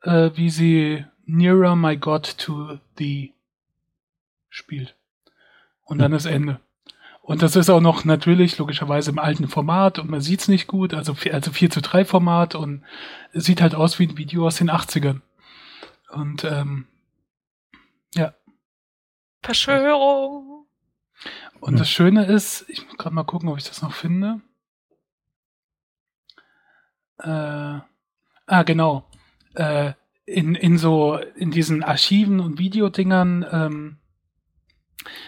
[0.02, 3.34] äh, wie sie Nearer My God to Thee
[4.50, 4.98] spielt.
[5.84, 6.60] Und dann ist Ende.
[7.22, 10.94] Und das ist auch noch natürlich logischerweise im alten Format und man sieht's nicht gut,
[10.94, 12.84] also, also 4 zu 3 Format und
[13.32, 15.22] es sieht halt aus wie ein Video aus den 80ern.
[16.12, 16.88] Und ähm,
[19.42, 20.68] Verschwörung.
[21.60, 24.42] Und das Schöne ist, ich muss gerade mal gucken, ob ich das noch finde.
[27.20, 29.08] Äh, ah, genau.
[29.54, 29.94] Äh,
[30.26, 33.98] in, in so, in diesen Archiven und Videodingern ähm,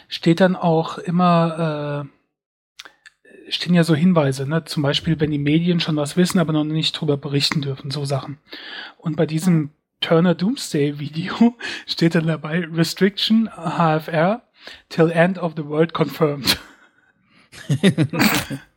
[0.07, 4.63] steht dann auch immer, äh, stehen ja so Hinweise, ne?
[4.65, 8.05] Zum Beispiel, wenn die Medien schon was wissen, aber noch nicht drüber berichten dürfen, so
[8.05, 8.39] Sachen.
[8.97, 11.55] Und bei diesem Turner Doomsday Video
[11.87, 14.43] steht dann dabei Restriction HFR
[14.89, 16.57] till end of the world confirmed.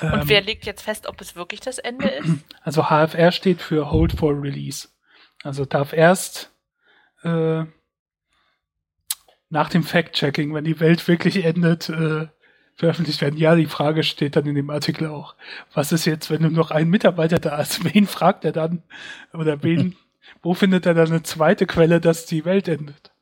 [0.00, 2.28] Und Ähm, wer legt jetzt fest, ob es wirklich das Ende ist?
[2.62, 4.88] Also HFR steht für Hold for Release.
[5.42, 6.50] Also darf erst
[7.22, 7.64] äh,
[9.54, 12.26] nach dem Fact-Checking, wenn die Welt wirklich endet, äh,
[12.74, 13.38] veröffentlicht werden.
[13.38, 15.36] Ja, die Frage steht dann in dem Artikel auch.
[15.72, 17.84] Was ist jetzt, wenn nur noch ein Mitarbeiter da ist?
[17.94, 18.82] Wen fragt er dann?
[19.32, 19.96] Oder wen,
[20.42, 23.12] wo findet er dann eine zweite Quelle, dass die Welt endet?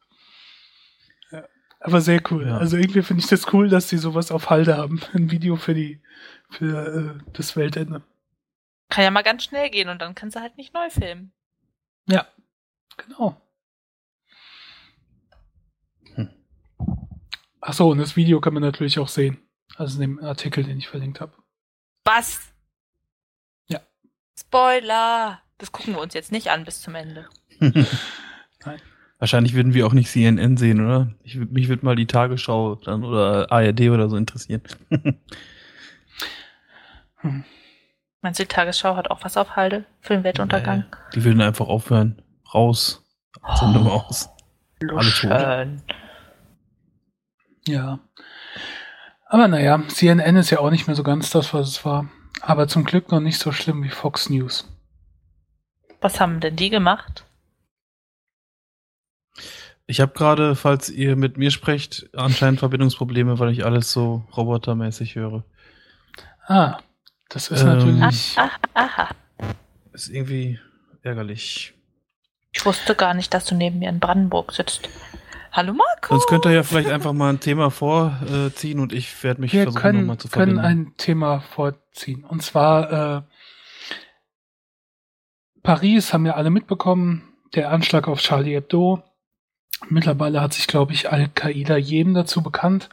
[1.31, 1.45] Ja,
[1.81, 2.47] aber sehr cool.
[2.47, 2.57] Ja.
[2.57, 5.03] Also irgendwie finde ich das cool, dass sie sowas auf Halde haben.
[5.12, 6.01] Ein Video für die,
[6.49, 8.03] für äh, das Weltende.
[8.88, 11.33] Kann ja mal ganz schnell gehen und dann kannst du halt nicht neu filmen.
[12.07, 12.27] Ja,
[12.97, 13.40] genau.
[16.14, 16.31] Hm.
[17.64, 19.38] Ach so, und das Video kann man natürlich auch sehen.
[19.77, 21.33] Also in dem Artikel, den ich verlinkt habe.
[22.05, 22.40] Was?
[23.68, 23.81] Ja.
[24.38, 25.40] Spoiler!
[25.59, 27.29] Das gucken wir uns jetzt nicht an bis zum Ende.
[29.18, 31.14] Wahrscheinlich würden wir auch nicht CNN sehen, oder?
[31.22, 34.62] Ich, mich würde mal die Tagesschau dann oder ARD oder so interessieren.
[38.22, 40.81] Meinst du, die Tagesschau hat auch was auf Halde für den Weltuntergang?
[40.90, 42.20] Nee, die würden einfach aufhören.
[42.53, 43.05] Raus.
[43.55, 44.29] Sendung aus.
[44.81, 45.31] Alle tot.
[47.66, 48.01] Ja.
[49.27, 52.09] Aber naja, CNN ist ja auch nicht mehr so ganz das, was es war.
[52.40, 54.68] Aber zum Glück noch nicht so schlimm wie Fox News.
[56.01, 57.25] Was haben denn die gemacht?
[59.87, 65.14] Ich habe gerade, falls ihr mit mir sprecht, anscheinend Verbindungsprobleme, weil ich alles so robotermäßig
[65.16, 65.44] höre.
[66.46, 66.79] Ah,
[67.29, 67.66] das ist Ähm.
[67.66, 68.37] natürlich.
[68.38, 69.09] Ah, aha.
[69.92, 70.59] Ist irgendwie
[71.03, 71.75] ärgerlich.
[72.53, 74.88] Ich wusste gar nicht, dass du neben mir in Brandenburg sitzt.
[75.55, 76.09] Hallo Marco.
[76.09, 79.65] Sonst könnt ihr ja vielleicht einfach mal ein Thema vorziehen und ich werde mich Wir
[79.65, 80.88] versuchen, können, nochmal zu können verbinden.
[80.88, 82.25] ein Thema vorziehen.
[82.25, 83.23] Und zwar äh,
[85.62, 89.03] Paris haben wir alle mitbekommen, der Anschlag auf Charlie Hebdo.
[89.91, 92.88] Mittlerweile hat sich, glaube ich, Al-Qaida jedem dazu bekannt.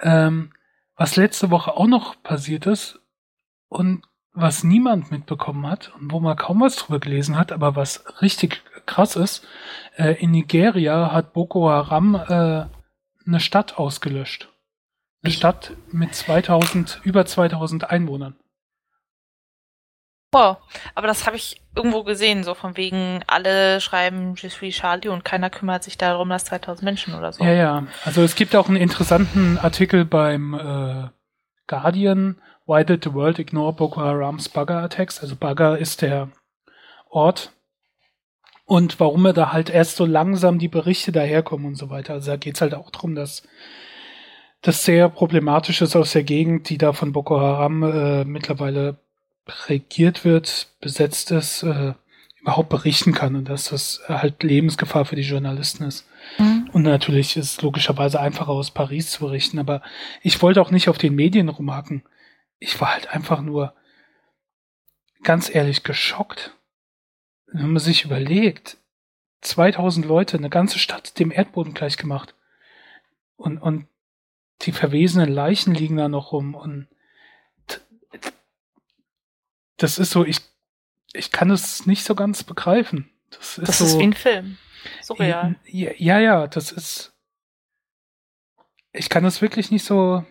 [0.00, 0.52] Ähm,
[0.96, 2.98] was letzte Woche auch noch passiert ist
[3.68, 8.04] und was niemand mitbekommen hat und wo man kaum was drüber gelesen hat, aber was
[8.22, 9.46] richtig krass ist,
[9.96, 12.66] äh, in Nigeria hat Boko Haram äh,
[13.26, 14.48] eine Stadt ausgelöscht.
[15.22, 18.36] Eine Stadt mit 2000, über 2000 Einwohnern.
[20.32, 20.58] Wow.
[20.94, 25.24] Aber das habe ich irgendwo gesehen, so von wegen, alle schreiben Je suis Charlie und
[25.24, 27.42] keiner kümmert sich darum, dass 2000 Menschen oder so.
[27.44, 27.86] Ja, ja.
[28.04, 31.08] Also es gibt auch einen interessanten Artikel beim äh,
[31.66, 35.20] Guardian, Why did the world ignore Boko Haram's Bagger Attacks?
[35.20, 36.30] Also Bagger ist der
[37.10, 37.52] Ort.
[38.66, 42.14] Und warum er da halt erst so langsam die Berichte daherkommen und so weiter.
[42.14, 43.42] Also da geht's halt auch drum, dass
[44.62, 48.96] das sehr problematisch ist aus der Gegend, die da von Boko Haram äh, mittlerweile
[49.68, 51.92] regiert wird, besetzt ist, äh,
[52.40, 56.06] überhaupt berichten kann und dass das halt Lebensgefahr für die Journalisten ist.
[56.38, 56.70] Mhm.
[56.72, 59.82] Und natürlich ist es logischerweise einfacher aus Paris zu berichten, aber
[60.22, 62.02] ich wollte auch nicht auf den Medien rumhaken.
[62.58, 63.74] Ich war halt einfach nur
[65.22, 66.54] ganz ehrlich geschockt.
[67.54, 68.78] Wenn man sich überlegt,
[69.42, 72.34] 2000 Leute, eine ganze Stadt dem Erdboden gleich gemacht.
[73.36, 73.86] Und, und
[74.62, 76.88] die verwesenen Leichen liegen da noch rum und
[79.76, 80.40] das ist so, ich,
[81.12, 83.10] ich kann es nicht so ganz begreifen.
[83.30, 83.84] Das ist Das so.
[83.84, 84.58] ist wie ein Film.
[85.02, 85.56] Surreal.
[85.66, 87.12] Ja, ja, ja, das ist.
[88.92, 90.24] Ich kann das wirklich nicht so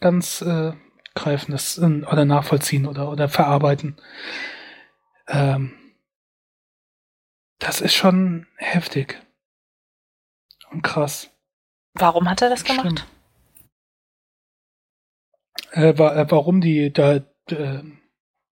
[0.00, 0.72] ganz äh,
[1.14, 3.96] greifen das, äh, oder nachvollziehen oder, oder verarbeiten.
[5.28, 5.72] Ähm,
[7.58, 9.20] das ist schon heftig.
[10.70, 11.30] Und krass.
[11.94, 13.06] Warum hat er das gemacht?
[15.72, 17.16] Äh, wa äh, warum die da
[17.50, 17.82] äh,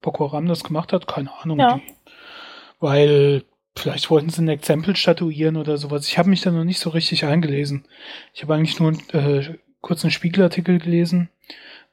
[0.01, 1.59] Boko Haram das gemacht hat, keine Ahnung.
[1.59, 1.77] Ja.
[1.77, 1.95] Die,
[2.81, 3.45] weil
[3.77, 6.07] vielleicht wollten sie ein Exempel statuieren oder sowas.
[6.07, 7.87] Ich habe mich da noch nicht so richtig eingelesen.
[8.33, 11.29] Ich habe eigentlich nur äh, kurz einen Spiegelartikel gelesen,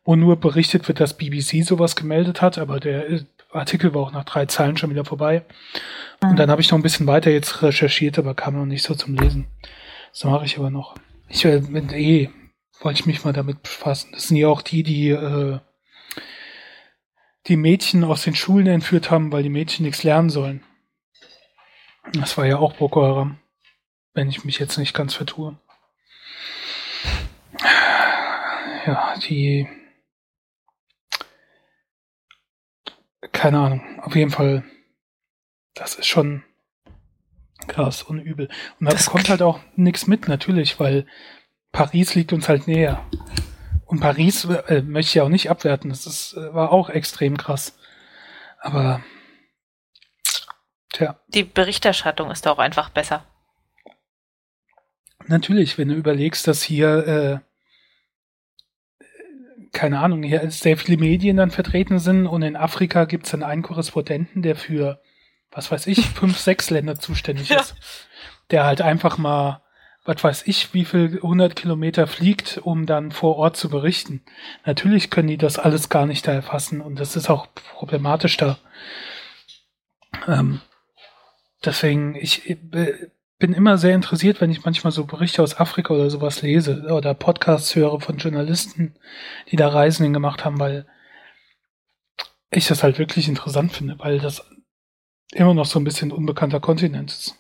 [0.04, 4.12] wo nur berichtet wird, dass BBC sowas gemeldet hat, aber der äh, Artikel war auch
[4.12, 5.46] nach drei Zeilen schon wieder vorbei.
[6.22, 8.96] Und dann habe ich noch ein bisschen weiter jetzt recherchiert, aber kam noch nicht so
[8.96, 9.48] zum Lesen.
[10.12, 10.96] Das mache ich aber noch.
[11.28, 12.30] Ich äh, mit eh
[12.82, 14.12] wollte ich mich mal damit befassen.
[14.14, 15.60] Das sind ja auch die, die äh,
[17.48, 20.64] die Mädchen aus den Schulen entführt haben, weil die Mädchen nichts lernen sollen.
[22.14, 23.40] Das war ja auch Boko Haram,
[24.14, 25.58] wenn ich mich jetzt nicht ganz vertue.
[28.86, 29.68] Ja, die
[33.32, 34.64] keine Ahnung, auf jeden Fall
[35.74, 36.44] das ist schon
[37.68, 38.50] krass und übel.
[38.80, 41.06] Und da Das kommt halt auch nichts mit, natürlich, weil
[41.72, 43.06] Paris liegt uns halt näher.
[43.86, 45.90] Und Paris äh, möchte ich ja auch nicht abwerten.
[45.90, 47.78] Das ist, äh, war auch extrem krass.
[48.60, 49.04] Aber
[50.94, 53.26] tja, Die Berichterstattung ist auch einfach besser.
[55.28, 57.08] natürlich, wenn du überlegst, dass hier
[57.44, 57.51] äh,
[59.72, 63.44] keine Ahnung, hier sehr viele Medien dann vertreten sind und in Afrika gibt es dann
[63.44, 65.02] einen Korrespondenten, der für,
[65.52, 67.62] was weiß ich, fünf, sechs Länder zuständig Ja.
[67.62, 67.76] ist.
[68.52, 69.62] Der halt einfach mal,
[70.04, 74.24] was weiß ich, wie viel 100 Kilometer fliegt, um dann vor Ort zu berichten.
[74.66, 78.58] Natürlich können die das alles gar nicht da erfassen und das ist auch problematisch da.
[80.28, 80.60] Ähm,
[81.64, 83.10] deswegen, ich äh,
[83.42, 87.14] bin immer sehr interessiert, wenn ich manchmal so Berichte aus Afrika oder sowas lese oder
[87.14, 88.96] Podcasts höre von Journalisten,
[89.50, 90.86] die da Reisen gemacht haben, weil
[92.52, 94.48] ich das halt wirklich interessant finde, weil das
[95.34, 97.36] immer noch so ein bisschen unbekannter Kontinent ist.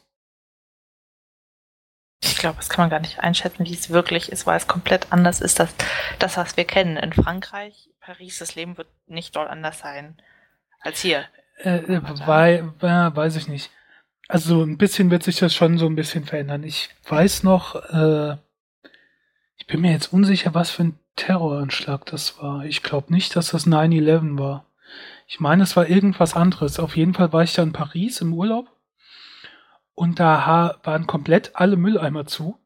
[2.24, 5.12] Ich glaube, das kann man gar nicht einschätzen, wie es wirklich ist, weil es komplett
[5.12, 5.74] anders ist, als
[6.18, 6.98] das, was wir kennen.
[6.98, 10.20] In Frankreich, Paris, das Leben wird nicht dort anders sein
[10.80, 11.26] als hier.
[11.58, 13.70] Äh, äh, wei weiß ich nicht.
[14.32, 16.63] Also ein bisschen wird sich das schon so ein bisschen verändern.
[16.63, 18.38] Ich weiß noch, äh,
[19.58, 22.63] ich bin mir jetzt unsicher, was für ein Terroranschlag das war.
[22.63, 24.63] Ich glaube nicht, dass das 9-11 war.
[25.28, 26.80] Ich meine, es war irgendwas anderes.
[26.80, 28.70] Auf jeden Fall war ich da in Paris im Urlaub
[29.96, 32.58] und da waren komplett alle Mülleimer zu.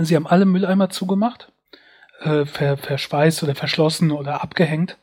[0.00, 1.52] Sie haben alle Mülleimer zugemacht,
[2.18, 4.98] äh, ver verschweißt oder verschlossen oder abgehängt.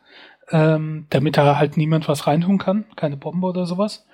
[0.52, 4.06] ähm, damit da halt niemand was reintun kann, keine Bombe oder sowas.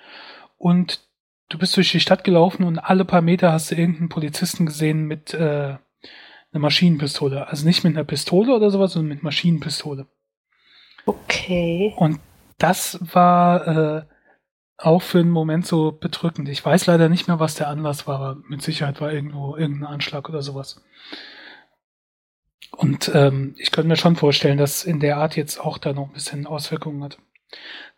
[0.56, 1.00] Und
[1.48, 5.04] du bist durch die Stadt gelaufen und alle paar Meter hast du irgendeinen Polizisten gesehen
[5.06, 5.76] mit äh,
[6.52, 7.46] einer Maschinenpistole.
[7.48, 10.06] Also nicht mit einer Pistole oder sowas, sondern mit Maschinenpistole.
[11.06, 11.94] Okay.
[11.96, 12.20] Und
[12.58, 14.02] das war äh,
[14.76, 16.48] auch für einen Moment so bedrückend.
[16.48, 19.92] Ich weiß leider nicht mehr, was der Anlass war, aber mit Sicherheit war irgendwo irgendein
[19.92, 20.82] Anschlag oder sowas.
[22.70, 26.08] Und ähm, ich könnte mir schon vorstellen, dass in der Art jetzt auch da noch
[26.08, 27.18] ein bisschen Auswirkungen hat.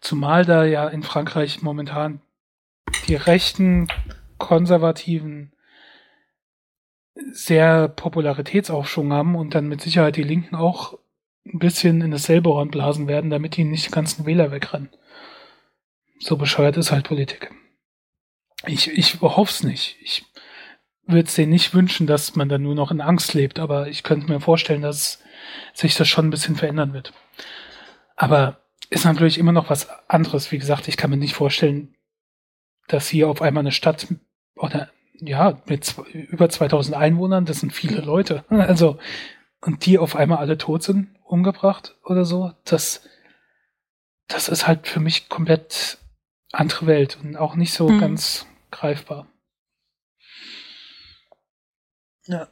[0.01, 2.21] Zumal da ja in Frankreich momentan
[3.07, 3.89] die rechten
[4.39, 5.53] Konservativen
[7.33, 10.99] sehr Popularitätsaufschwung haben und dann mit Sicherheit die Linken auch
[11.47, 14.91] ein bisschen in dasselbe Horn blasen werden, damit die nicht die ganzen Wähler wegrennen.
[16.19, 17.51] So bescheuert ist halt Politik.
[18.67, 19.97] Ich, ich hoffe es nicht.
[20.01, 20.25] Ich
[21.07, 24.03] würde es denen nicht wünschen, dass man dann nur noch in Angst lebt, aber ich
[24.03, 25.23] könnte mir vorstellen, dass
[25.75, 27.13] sich das schon ein bisschen verändern wird.
[28.17, 30.51] Aber ist natürlich immer noch was anderes.
[30.51, 31.94] Wie gesagt, ich kann mir nicht vorstellen,
[32.89, 34.07] dass hier auf einmal eine Stadt
[34.57, 38.45] oder ja, mit zwei, über 2000 Einwohnern, das sind viele Leute.
[38.51, 38.99] Also,
[39.61, 43.09] und die auf einmal alle tot sind, umgebracht oder so, das,
[44.29, 45.99] das ist halt für mich komplett
[46.53, 47.99] andere Welt und auch nicht so hm.
[47.99, 49.27] ganz greifbar.
[52.27, 52.49] Ja.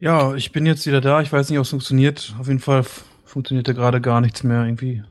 [0.00, 1.20] Ja, ich bin jetzt wieder da.
[1.22, 2.34] Ich weiß nicht, ob es funktioniert.
[2.38, 2.84] Auf jeden Fall
[3.24, 5.02] funktionierte gerade gar nichts mehr irgendwie.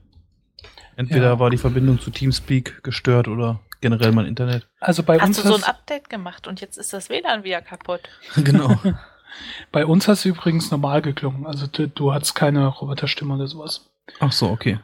[0.97, 1.39] Entweder ja.
[1.39, 4.67] war die Verbindung zu Teamspeak gestört oder generell mein Internet.
[4.79, 7.61] Also bei hast uns du so ein Update gemacht und jetzt ist das WLAN wieder
[7.61, 8.01] kaputt.
[8.35, 8.75] genau.
[9.71, 11.45] bei uns hast du übrigens normal geklungen.
[11.45, 13.91] Also du, du hattest keine Roboterstimme oder sowas.
[14.19, 14.79] Ach so, okay.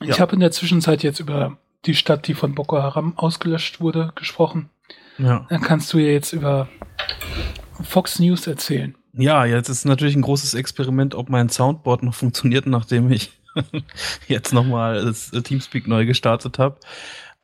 [0.00, 0.18] Ich ja.
[0.20, 4.70] habe in der Zwischenzeit jetzt über die Stadt, die von Boko Haram ausgelöscht wurde, gesprochen.
[5.18, 5.46] Ja.
[5.50, 6.68] Dann kannst du ja jetzt über
[7.82, 8.96] Fox News erzählen.
[9.12, 13.39] Ja, jetzt ist natürlich ein großes Experiment, ob mein Soundboard noch funktioniert, nachdem ich
[14.28, 16.78] jetzt nochmal das Teamspeak neu gestartet habe.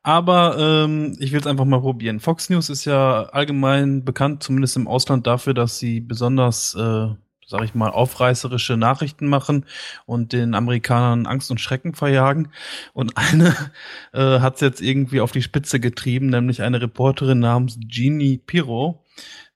[0.03, 2.21] Aber ähm, ich will es einfach mal probieren.
[2.21, 7.09] Fox News ist ja allgemein bekannt, zumindest im Ausland, dafür, dass sie besonders äh,
[7.47, 9.67] sag ich mal, aufreißerische Nachrichten machen
[10.05, 12.49] und den Amerikanern Angst und Schrecken verjagen.
[12.93, 13.55] Und eine
[14.13, 19.05] äh, hat es jetzt irgendwie auf die Spitze getrieben, nämlich eine Reporterin namens Jeannie Pirro,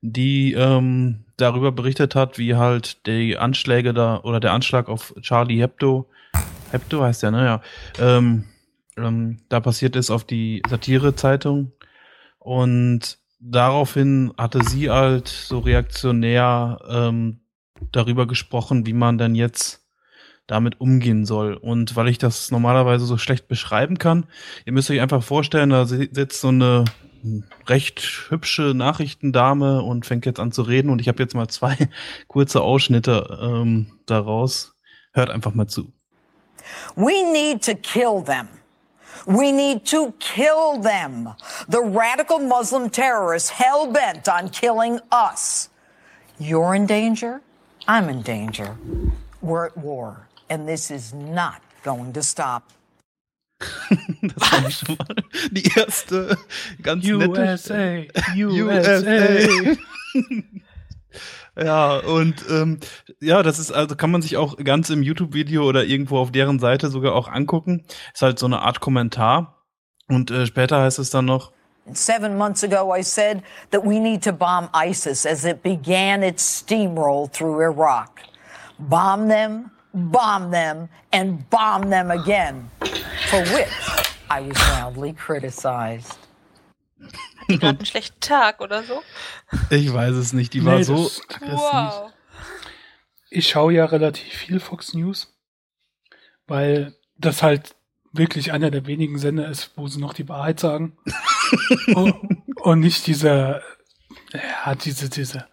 [0.01, 5.61] die ähm, darüber berichtet hat, wie halt die Anschläge da oder der Anschlag auf Charlie
[5.61, 6.09] Hebdo,
[6.71, 7.63] Hebdo heißt der, ne, ja,
[7.99, 8.45] ähm,
[8.97, 11.73] ähm, da passiert ist auf die Satire-Zeitung.
[12.39, 17.41] Und daraufhin hatte sie halt so reaktionär ähm,
[17.93, 19.87] darüber gesprochen, wie man denn jetzt
[20.47, 21.55] damit umgehen soll.
[21.55, 24.27] Und weil ich das normalerweise so schlecht beschreiben kann,
[24.65, 26.85] ihr müsst euch einfach vorstellen, da sitzt so eine
[27.69, 31.77] recht hübsche Nachrichtendame und fängt jetzt an zu reden und ich habe jetzt mal zwei
[32.29, 34.75] kurze Ausschnitte ähm, daraus.
[35.13, 35.93] Hört einfach mal zu.
[36.97, 38.49] We need to kill them.
[39.27, 41.35] We need to kill them.
[41.69, 45.69] The radical Muslim terrorists hell bent on killing us.
[46.39, 47.43] You're in danger.
[47.87, 48.77] I'm in danger.
[49.43, 52.71] We're at war, and this is not going to stop.
[54.23, 55.15] das fand ich schon mal
[55.51, 56.39] die erste
[56.83, 59.77] ganz USA, nette USA.
[61.63, 62.81] Ja, und ähm,
[63.21, 66.59] ja, das ist also kann man sich auch ganz im YouTube-Video oder irgendwo auf deren
[66.59, 67.85] Seite sogar auch angucken.
[68.15, 69.65] Ist halt so eine Art Kommentar.
[70.09, 71.53] Und äh, später heißt es dann noch,
[71.93, 76.43] Seven months ago, I said that we need to bomb ISIS as it began its
[76.43, 78.21] steamroll through Iraq.
[78.79, 82.71] Bomb them, bomb them, and bomb them again,
[83.29, 83.69] for which
[84.31, 86.19] I was roundly criticized.
[87.49, 89.03] Die gerade einen schlechten Tag oder so?
[89.71, 90.53] Ich weiß es nicht.
[90.55, 91.59] Die war nee, so aggressiv.
[91.59, 92.13] Wow.
[93.31, 95.33] Ich schaue ja relativ viel Fox News,
[96.47, 97.75] weil das halt
[98.13, 100.97] wirklich einer der wenigen Sender ist, wo sie noch die Wahrheit sagen.
[101.95, 102.15] und,
[102.57, 103.63] und, nicht diese,
[104.33, 105.47] ja, diese, diese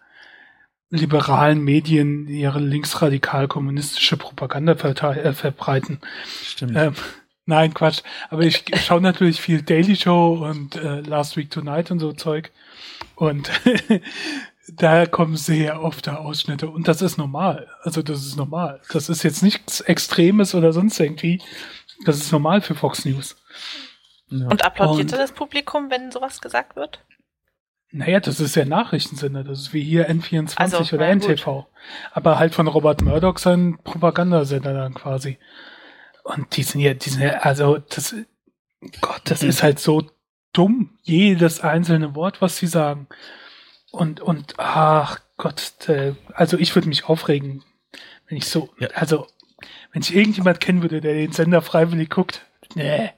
[0.90, 6.00] liberalen Medien, die ihre linksradikal kommunistische Propaganda äh, verbreiten.
[6.44, 6.76] Stimmt.
[6.76, 6.96] Ähm,
[7.48, 8.02] nein, Quatsch.
[8.30, 12.52] Aber ich schaue natürlich viel Daily Show und äh, Last Week Tonight und so Zeug.
[13.16, 13.50] Und
[14.68, 16.70] da kommen sehr oft da Ausschnitte.
[16.70, 17.68] Und das ist normal.
[17.82, 18.82] Also das ist normal.
[18.92, 21.42] Das ist jetzt nichts Extremes oder sonst irgendwie.
[22.06, 23.36] Das ist normal für Fox News.
[24.30, 24.48] Ja.
[24.48, 27.00] Und applaudierte und, das Publikum, wenn sowas gesagt wird?
[27.92, 29.44] Naja, das ist ja Nachrichtensender.
[29.44, 31.46] Das ist wie hier N24 also, oder NTV.
[31.46, 31.66] Gut.
[32.12, 35.40] Aber halt von Robert Murdoch sein Propagandasender dann quasi.
[36.28, 38.14] Und die sind ja, die sind ja, also das,
[39.00, 39.50] Gott, das mhm.
[39.50, 40.06] ist halt so
[40.52, 40.98] dumm.
[41.02, 43.08] Jedes einzelne Wort, was sie sagen.
[43.92, 47.64] Und, und, ach Gott, äh, also ich würde mich aufregen,
[48.28, 48.90] Wenn ich so, Ja.
[48.90, 49.28] also,
[49.94, 53.10] wenn ich irgendjemand kennen würde, der den Sender freiwillig guckt, nee.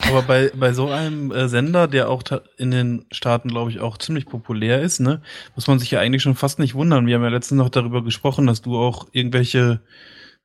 [0.00, 2.22] Aber bei, bei so einem äh, Sender, der auch
[2.58, 5.22] in den Staaten, glaube ich, auch ziemlich populär ist, ne,
[5.54, 7.06] muss man sich ja eigentlich schon fast nicht wundern.
[7.06, 9.80] Wir haben ja letztens noch darüber gesprochen, dass du auch irgendwelche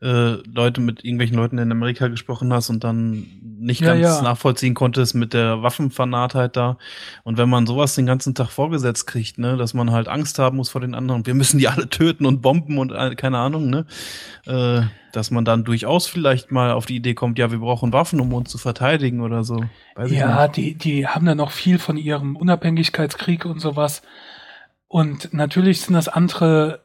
[0.03, 4.21] äh, Leute mit irgendwelchen Leuten in Amerika gesprochen hast und dann nicht Ja, ganz ja.
[4.21, 6.77] nachvollziehen konntest mit der Waffenfanatheit da.
[7.23, 10.57] Und wenn man sowas den ganzen Tag vorgesetzt kriegt, ne, dass man halt Angst haben
[10.57, 13.69] muss vor den anderen, wir müssen die alle töten und bomben und äh, keine Ahnung,
[13.69, 13.85] ne,
[14.45, 14.81] äh,
[15.13, 18.33] dass man dann durchaus vielleicht mal auf die Idee kommt, ja, wir brauchen Waffen, um
[18.33, 19.63] uns zu verteidigen oder so.
[19.95, 24.01] Weiß Ja, die, die haben da noch viel von ihrem Unabhängigkeitskrieg und sowas.
[24.89, 26.81] Und natürlich sind das andere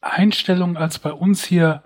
[0.00, 1.84] Einstellungen als bei uns hier.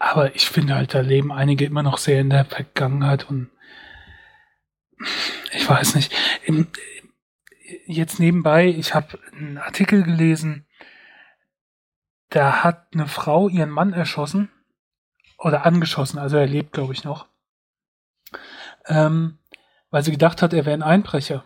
[0.00, 3.50] Aber ich finde halt, da leben einige immer noch sehr in der Vergangenheit und
[5.52, 6.12] ich weiß nicht.
[7.86, 10.66] Jetzt nebenbei, ich habe einen Artikel gelesen,
[12.30, 14.50] da hat eine Frau ihren Mann erschossen
[15.38, 17.30] oder angeschossen, also er lebt, glaube ich, noch
[18.86, 19.38] ähm,
[19.90, 21.44] weil sie gedacht hat, er wäre ein Einbrecher.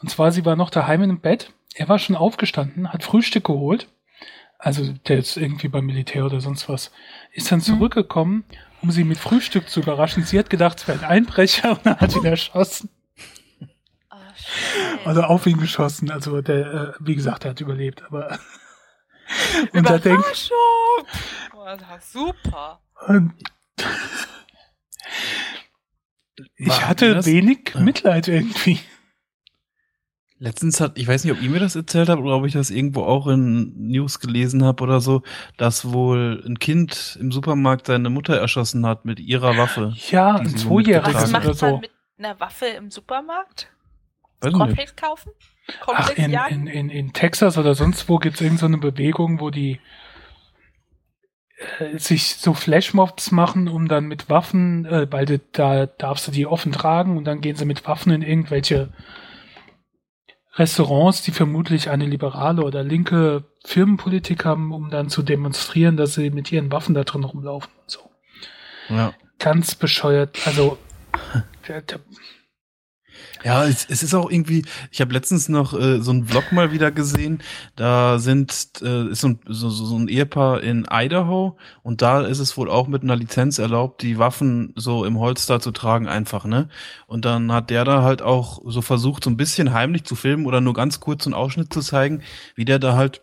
[0.00, 3.88] Und zwar, sie war noch daheim im Bett, er war schon aufgestanden, hat Frühstück geholt,
[4.64, 6.90] also der ist irgendwie beim Militär oder sonst was,
[7.32, 8.44] ist dann zurückgekommen,
[8.80, 10.24] um sie mit Frühstück zu überraschen.
[10.24, 12.88] Sie hat gedacht, es wäre ein Einbrecher und er hat ihn erschossen.
[14.10, 14.16] Oh.
[15.04, 16.10] Also auf ihn geschossen.
[16.10, 18.38] Also der, äh, wie gesagt, er hat überlebt, aber
[19.74, 20.50] und da denkt!
[21.54, 22.80] Oh, super.
[23.06, 23.34] und
[26.56, 27.74] ich hatte wenig.
[27.74, 28.80] Mitleid irgendwie.
[30.38, 32.70] Letztens hat, ich weiß nicht, ob ihr mir das erzählt habt oder ob ich das
[32.70, 35.22] irgendwo auch in News gelesen habe oder so,
[35.56, 39.94] dass wohl ein Kind im Supermarkt seine Mutter erschossen hat mit ihrer Waffe.
[40.10, 41.78] Ja, ein Zweijähriges Was oder macht man so.
[41.78, 43.68] mit einer Waffe im Supermarkt?
[44.40, 45.32] Cornflakes kaufen?
[45.86, 49.40] Ach, in, in, in, in Texas oder sonst wo gibt es irgendeine so eine Bewegung,
[49.40, 49.80] wo die
[51.78, 56.32] äh, sich so Flashmobs machen, um dann mit Waffen, äh, weil du, da darfst du
[56.32, 58.92] die offen tragen und dann gehen sie mit Waffen in irgendwelche
[60.56, 66.30] Restaurants, die vermutlich eine liberale oder linke Firmenpolitik haben, um dann zu demonstrieren, dass sie
[66.30, 68.10] mit ihren Waffen da drin rumlaufen und so.
[68.88, 69.14] Ja.
[69.38, 70.38] Ganz bescheuert.
[70.46, 70.78] Also,
[71.68, 72.00] der, der,
[73.44, 76.72] Ja, es, es ist auch irgendwie, ich habe letztens noch äh, so einen Vlog mal
[76.72, 77.42] wieder gesehen,
[77.76, 78.52] da sind
[78.82, 82.70] äh, ist so ein, so, so ein Ehepaar in Idaho und da ist es wohl
[82.70, 86.68] auch mit einer Lizenz erlaubt, die Waffen so im Holster zu tragen einfach, ne?
[87.06, 90.46] Und dann hat der da halt auch so versucht, so ein bisschen heimlich zu filmen
[90.46, 92.22] oder nur ganz kurz einen Ausschnitt zu zeigen,
[92.54, 93.22] wie der da halt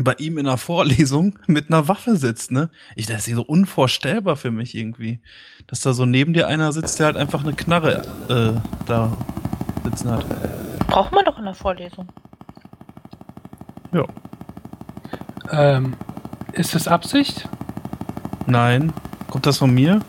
[0.00, 2.70] bei ihm in einer Vorlesung mit einer Waffe sitzt, ne?
[2.96, 5.20] Ich, das ist so unvorstellbar für mich irgendwie.
[5.66, 9.16] Dass da so neben dir einer sitzt, der halt einfach eine Knarre äh, da
[9.84, 10.86] sitzen hat.
[10.86, 12.08] Braucht man doch in der Vorlesung.
[13.92, 14.04] Ja.
[15.50, 15.96] ähm,
[16.52, 17.48] ist das Absicht?
[18.46, 18.92] Nein.
[19.30, 20.00] Kommt das von mir?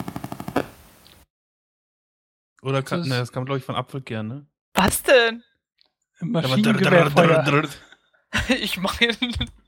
[2.62, 4.46] Oder kann, Das- ne, das kam, glaube ich, von Apfelkern, ne?
[4.74, 5.44] Was denn?
[6.22, 7.64] Maschinengewehrfeuer.
[8.62, 9.14] Ich hier,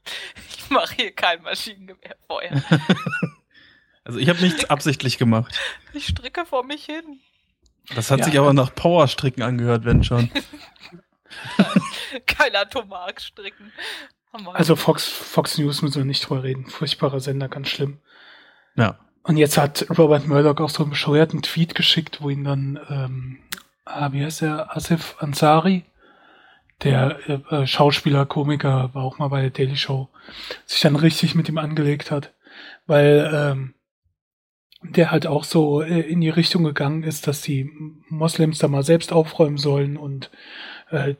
[0.58, 2.62] ich mach hier kein Maschinengewehrfeuer.
[4.04, 5.60] Also ich habe nichts absichtlich gemacht.
[5.94, 7.20] Ich stricke vor mich hin.
[7.94, 8.26] Das hat Ja.
[8.26, 10.32] sich aber nach Powerstricken angehört, wenn schon.
[12.26, 13.72] Kein Atomark stricken.
[14.34, 14.56] Hammer.
[14.56, 16.66] Also Fox, Fox News müssen wir nicht drüber reden.
[16.68, 18.00] Furchtbarer Sender, ganz schlimm.
[18.76, 18.98] Ja.
[19.24, 23.40] Und jetzt hat Robert Murdoch auch so einen bescheuerten Tweet geschickt, wo ihn dann, ähm,
[23.86, 25.86] ah, wie heißt der, Asif Ansari,
[26.84, 30.10] der äh, äh, Schauspieler, Komiker, war auch mal bei der Daily Show,
[30.66, 32.34] sich dann richtig mit ihm angelegt hat,
[32.88, 33.74] weil ähm,
[34.84, 37.70] der halt auch so äh, in die Richtung gegangen ist, dass die
[38.10, 40.32] Moslems da mal selbst aufräumen sollen und
[40.90, 41.16] äh,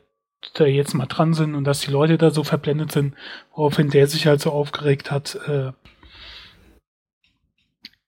[0.54, 3.14] da jetzt mal dran sind und dass die Leute da so verblendet sind,
[3.54, 5.72] woraufhin der sich halt so aufgeregt hat, äh,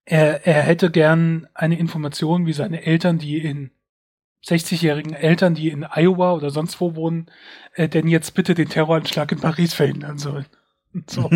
[0.05, 3.71] er, er hätte gern eine Information, wie seine Eltern, die in
[4.45, 7.31] 60-jährigen Eltern, die in Iowa oder sonst wo wohnen,
[7.75, 10.47] äh, denn jetzt bitte den Terroranschlag in Paris verhindern sollen.
[10.95, 11.33] Und So.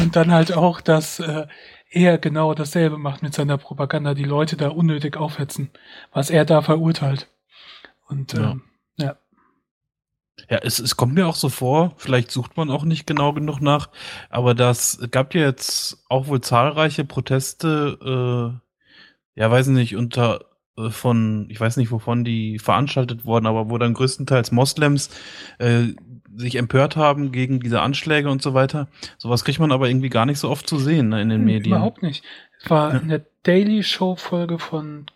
[0.00, 1.46] Und dann halt auch, dass äh,
[1.90, 5.70] er genau dasselbe macht mit seiner Propaganda, die Leute da unnötig aufhetzen,
[6.12, 7.28] was er da verurteilt.
[8.08, 8.52] Und Ja.
[8.52, 8.62] ähm,
[8.98, 9.16] ja.
[10.50, 13.60] Ja, es, es kommt mir auch so vor, vielleicht sucht man auch nicht genau genug
[13.60, 13.90] nach,
[14.30, 18.60] aber das gab ja jetzt auch wohl zahlreiche Proteste,
[19.36, 20.47] äh, ja, weiß nicht, unter
[20.90, 25.10] von, ich weiß nicht, wovon die veranstaltet wurden, aber wo dann größtenteils Moslems
[25.58, 25.88] äh,
[26.36, 28.86] sich empört haben gegen diese Anschläge und so weiter.
[29.18, 31.44] Sowas kriegt man aber irgendwie gar nicht so oft zu sehen ne, in den Hm,
[31.46, 31.74] Medien.
[31.76, 32.24] Überhaupt nicht.
[32.62, 33.00] Es war Ja.
[33.00, 35.06] in der Daily Show Folge von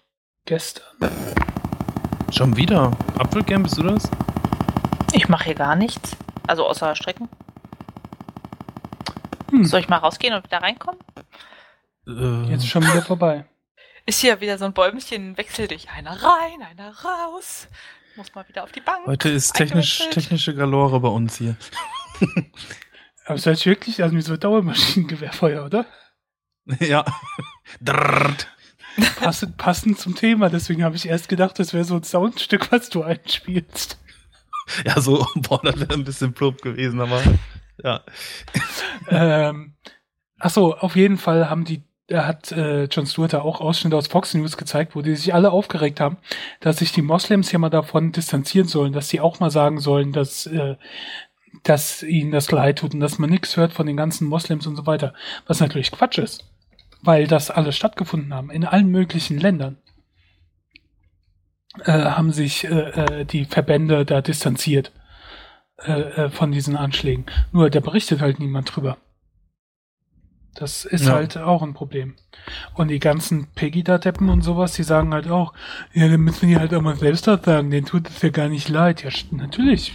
[0.47, 0.85] gestern.
[2.31, 2.97] Schon wieder.
[3.19, 4.11] Apfelcamp, bist du das?
[5.13, 6.17] Ich mache hier gar nichts.
[6.49, 7.29] Also außer stricken.
[9.51, 9.65] Hm.
[9.65, 10.99] Soll ich mal rausgehen und wieder reinkommen?
[12.09, 13.45] Äh, Jetzt schon wieder vorbei.
[14.07, 15.89] Ist hier wieder so ein Bäumchen, wechsel dich.
[15.91, 17.69] Einer rein, einer raus.
[18.17, 19.07] Muss mal wieder auf die Bank.
[19.07, 21.57] heute ist technisch, technische Galore bei uns hier.
[23.25, 25.87] Aber es ist wirklich also wie so Dauermaschinengewehrfeuer, oder?
[26.81, 27.05] ja.
[27.81, 28.49] Drrrt.
[29.17, 32.91] Passend, passend zum Thema, deswegen habe ich erst gedacht, das wäre so ein Soundstück, was
[32.91, 33.99] du einspielst.
[34.85, 37.23] Ja, so, boah, das wäre ein bisschen plump gewesen, aber
[37.83, 38.03] ja.
[39.09, 39.77] ähm,
[40.39, 44.09] achso, auf jeden Fall haben die, da hat äh, John Stewart da auch Ausschnitte aus
[44.09, 46.19] Fox News gezeigt, wo die sich alle aufgeregt haben,
[46.61, 50.13] dass sich die Moslems ja mal davon distanzieren sollen, dass sie auch mal sagen sollen,
[50.13, 50.77] dass, äh,
[51.63, 54.77] dass ihnen das leid tut und dass man nichts hört von den ganzen Moslems und
[54.77, 55.15] so weiter.
[55.47, 56.45] Was natürlich Quatsch ist,
[57.03, 59.79] weil das alles stattgefunden haben in allen möglichen Ländern.
[61.85, 64.93] Äh, haben sich äh, äh, die Verbände da distanziert
[65.79, 65.93] äh,
[66.25, 67.25] äh, von diesen Anschlägen.
[67.51, 68.99] Nur da berichtet halt niemand drüber.
[70.55, 71.15] Das ist Ja.
[71.15, 72.15] halt auch ein Problem.
[72.75, 75.55] Und die ganzen Pegida-Deppen und sowas, die sagen halt auch,
[75.95, 78.49] ja, dann müssen die halt auch mal selbst was sagen, denen tut es ja gar
[78.49, 79.03] nicht leid.
[79.03, 79.95] Ja, natürlich.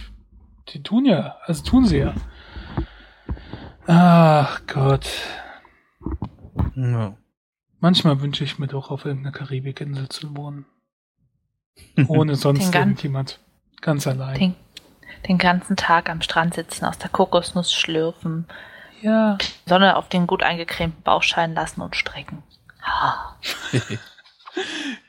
[0.70, 2.14] Die tun ja, also tun sie ja.
[3.86, 5.08] Ach Gott.
[6.74, 7.16] ja.
[7.80, 10.66] Manchmal wünsche ich mir doch auf irgendeiner Karibikinsel zu wohnen.
[12.08, 13.38] Ohne sonst irgendjemand.
[13.80, 14.36] Ganz allein.
[14.36, 14.54] Den,
[15.28, 18.46] den ganzen Tag am Strand sitzen, aus der Kokosnuss schlürfen,
[19.00, 19.38] Ja.
[19.66, 22.42] Sonne auf den gut eingecremten Bauch scheinen lassen und strecken.
[22.82, 23.34] Ah,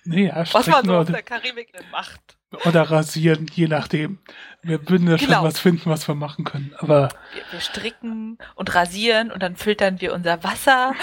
[0.04, 2.20] Nee, ja, Was man so oder, der Karibik denn macht.
[2.66, 4.20] oder rasieren, je nachdem.
[4.62, 5.44] Wir würden da schon Genau.
[5.44, 6.74] was finden, was wir machen können.
[6.78, 10.94] Aber Wir, wir stricken und rasieren und dann filtern wir unser Wasser.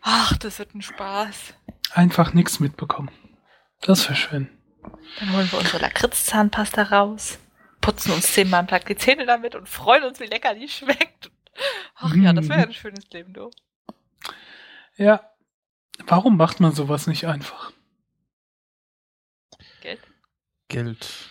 [0.00, 1.54] Ach, das wird ein Spaß.
[1.92, 3.10] einfach nichts mitbekommen.
[3.82, 4.48] Das wäre schön.
[5.18, 7.38] Dann holen wir unsere Lakritzzahnpasta raus,
[7.80, 11.30] putzen uns zehnmal am Tag die Zähne damit und freuen uns, wie lecker die schmeckt.
[11.96, 13.50] Ach ja, das wäre ein schönes Leben, du.
[14.96, 15.28] Ja.
[16.06, 17.72] Warum macht man sowas nicht einfach?
[19.80, 20.00] Geld?
[20.68, 21.30] Geld.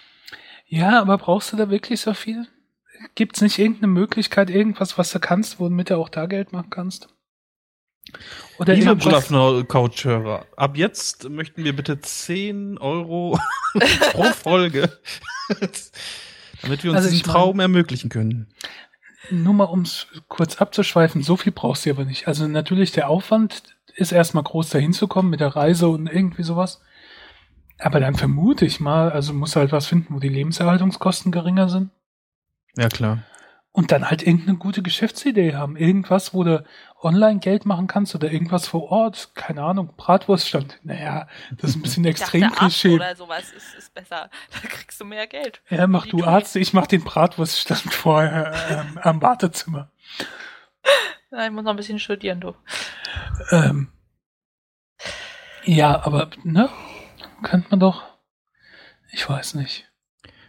[0.68, 2.48] Ja, aber brauchst du da wirklich so viel?
[3.16, 7.10] Gibt's nicht irgendeine Möglichkeit, irgendwas, was du kannst, womit du auch da Geld machen kannst?
[8.58, 13.40] Oder Lieber irgendwas, Brüllaffner Couchhörer, ab jetzt möchten wir bitte 10 Euro
[14.12, 15.00] pro Folge,
[16.62, 18.54] damit wir uns Also diesen Traum ermöglichen können.
[19.30, 22.28] Nur mal ums kurz abzuschweifen, so viel brauchst du aber nicht.
[22.28, 23.64] Also natürlich der Aufwand
[23.96, 26.82] ist erstmal groß dahin zu kommen mit der Reise und irgendwie sowas.
[27.78, 31.68] Aber dann vermute ich mal, also musst du halt was finden, wo die Lebenserhaltungskosten geringer
[31.70, 31.90] sind.
[32.78, 33.24] Ja, klar.
[33.74, 35.78] Und dann halt irgendeine gute Geschäftsidee haben.
[35.78, 36.66] Irgendwas, wo du
[37.02, 39.32] online Geld machen kannst oder irgendwas vor Ort.
[39.34, 40.80] Keine Ahnung, Bratwurststand.
[40.84, 42.96] Naja, das ist ein bisschen extrem dachte, Klischee.
[42.96, 44.30] oder sowas ist, ist besser.
[44.62, 45.62] Da kriegst du mehr Geld.
[45.70, 49.92] Ja, mach du Arzt, ich mach den Bratwurststand vorher ähm, am Wartezimmer.
[51.34, 52.54] Ja, ich muss noch ein bisschen studieren, du.
[53.52, 53.88] Ähm,
[55.64, 56.70] ja, aber, ne?
[57.42, 58.04] Könnte man doch.
[59.14, 59.91] Ich weiß nicht.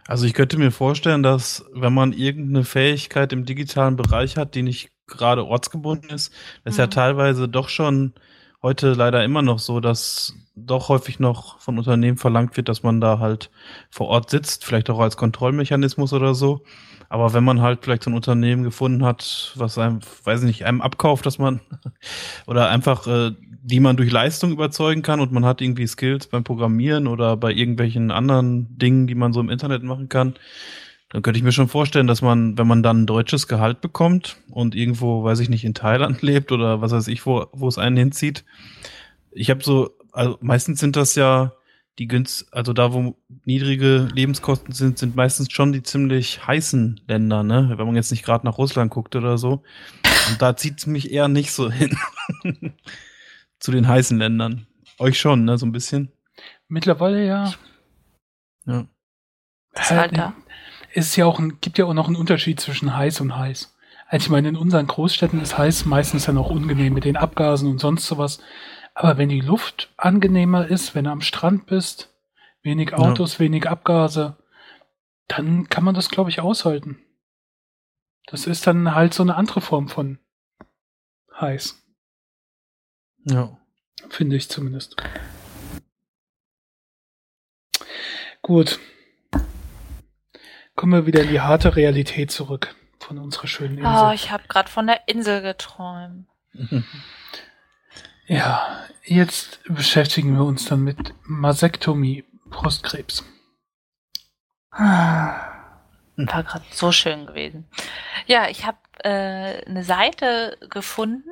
[0.07, 4.61] Also ich könnte mir vorstellen, dass wenn man irgendeine Fähigkeit im digitalen Bereich hat, die
[4.63, 6.33] nicht gerade ortsgebunden ist,
[6.65, 6.91] ist ja Mhm.
[6.91, 8.13] teilweise doch schon
[8.61, 13.01] heute leider immer noch so, dass doch häufig noch von Unternehmen verlangt wird, dass man
[13.01, 13.49] da halt
[13.89, 16.63] vor Ort sitzt, vielleicht auch als Kontrollmechanismus oder so.
[17.09, 20.65] Aber wenn man halt vielleicht so ein Unternehmen gefunden hat, was einem, weiß ich nicht,
[20.65, 21.61] einem abkauft, dass man
[22.47, 23.31] oder einfach äh,
[23.65, 27.53] die man durch Leistung überzeugen kann und man hat irgendwie Skills beim Programmieren oder bei
[27.53, 30.35] irgendwelchen anderen Dingen, die man so im Internet machen kann,
[31.09, 34.35] dann könnte ich mir schon vorstellen, dass man, wenn man dann ein deutsches Gehalt bekommt
[34.49, 37.77] und irgendwo, weiß ich nicht, in Thailand lebt oder was weiß ich, wo, wo es
[37.77, 38.43] einen hinzieht.
[39.31, 41.53] Ich habe so, also meistens sind das ja
[41.99, 47.43] die günst, also da, wo niedrige Lebenskosten sind, sind meistens schon die ziemlich heißen Länder,
[47.43, 47.73] ne?
[47.75, 49.63] Wenn man jetzt nicht gerade nach Russland guckt oder so.
[50.29, 51.95] Und da zieht's mich eher nicht so hin.
[53.59, 54.65] Zu den heißen Ländern.
[54.97, 56.11] Euch schon, ne, so ein bisschen.
[56.67, 57.53] Mittlerweile ja.
[58.65, 58.87] Ja.
[59.73, 60.33] Das Alter.
[60.93, 63.75] Es ist ja auch ein, gibt ja auch noch einen Unterschied zwischen heiß und heiß.
[64.07, 67.69] Also ich meine, in unseren Großstädten ist heiß meistens ja noch unangenehm mit den Abgasen
[67.69, 68.39] und sonst sowas.
[68.95, 72.13] Aber wenn die Luft angenehmer ist, wenn du am Strand bist,
[72.61, 74.37] wenig Autos, wenig Abgase,
[75.27, 76.99] dann kann man das, glaube ich, aushalten.
[78.27, 80.19] Das ist dann halt so eine andere Form von
[81.39, 81.83] heiß,
[83.25, 83.57] Ja.
[84.09, 84.95] finde ich zumindest.
[88.41, 88.79] Gut.
[90.75, 93.91] Kommen wir wieder in die harte Realität zurück von unserer schönen Insel.
[94.07, 96.27] Oh, ich habe gerade von der Insel geträumt.
[98.25, 103.23] Ja, jetzt beschäftigen wir uns dann mit Masektomie, Brustkrebs.
[104.71, 107.65] War gerade so schön gewesen.
[108.27, 111.29] Ja, ich habe äh, eine Seite gefunden,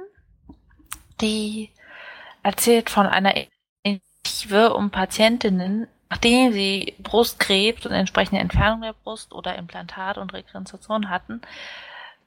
[1.22, 1.70] die
[2.44, 3.34] erzählt von einer
[3.84, 11.10] Initiative um Patientinnen, nachdem sie Brustkrebs und entsprechende Entfernung der Brust oder Implantat und Rekonstruktion
[11.10, 11.42] hatten,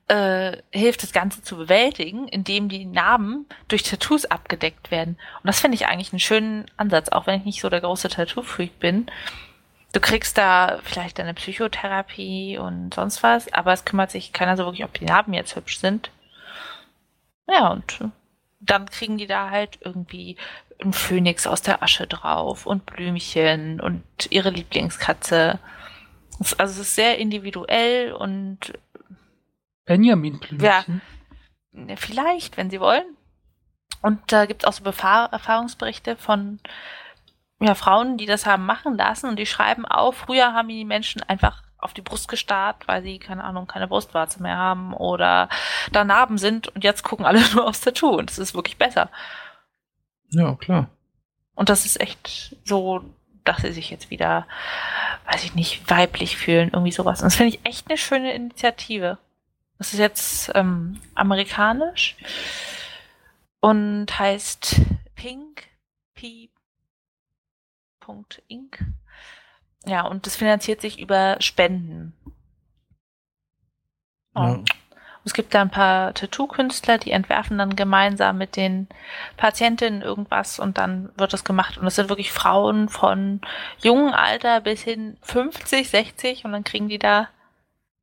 [0.09, 5.17] äh, hilft das Ganze zu bewältigen, indem die Narben durch Tattoos abgedeckt werden.
[5.43, 8.09] Und das finde ich eigentlich einen schönen Ansatz, auch wenn ich nicht so der große
[8.09, 9.07] Tattoo-Freak bin.
[9.93, 14.65] Du kriegst da vielleicht deine Psychotherapie und sonst was, aber es kümmert sich keiner so
[14.65, 16.11] wirklich, ob die Narben jetzt hübsch sind.
[17.49, 18.01] Ja, und
[18.61, 20.37] dann kriegen die da halt irgendwie
[20.83, 25.59] ein Phönix aus der Asche drauf und Blümchen und ihre Lieblingskatze.
[26.59, 28.73] Also es ist sehr individuell und
[29.85, 31.03] Benjamin Blümchen.
[31.73, 33.05] Ja, vielleicht, wenn sie wollen.
[34.03, 36.61] Und da gibt es auch so Befahr Erfahrungsberichte von
[37.61, 41.23] ja, Frauen, die das haben machen lassen und die schreiben auf, früher haben die Menschen
[41.23, 45.49] einfach auf die Brust gestarrt, weil sie, keine Ahnung, keine Brustwarze mehr haben oder
[45.93, 49.11] da Narben sind und jetzt gucken alle nur aufs Tattoo und es ist wirklich besser.
[50.31, 50.89] Ja, klar.
[51.55, 53.05] Und das ist echt so,
[53.45, 54.47] dass sie sich jetzt wieder,
[55.31, 57.21] weiß ich nicht, weiblich fühlen, irgendwie sowas.
[57.21, 59.19] Und das finde ich echt eine schöne Initiative.
[59.79, 62.17] Das ist jetzt ähm, amerikanisch
[63.61, 64.81] und heißt
[65.15, 65.67] Pink
[66.15, 66.51] P.
[68.49, 68.85] Inc.
[69.87, 72.13] Ja, und das finanziert sich über Spenden.
[74.37, 74.61] Ja.
[75.25, 78.89] Es gibt da ein paar Tattoo-Künstler, die entwerfen dann gemeinsam mit den
[79.39, 81.79] Patientinnen irgendwas und dann wird das gemacht.
[81.79, 83.41] Und es sind wirklich Frauen von
[83.79, 87.29] jungem Alter bis hin 50, 60 und dann kriegen die da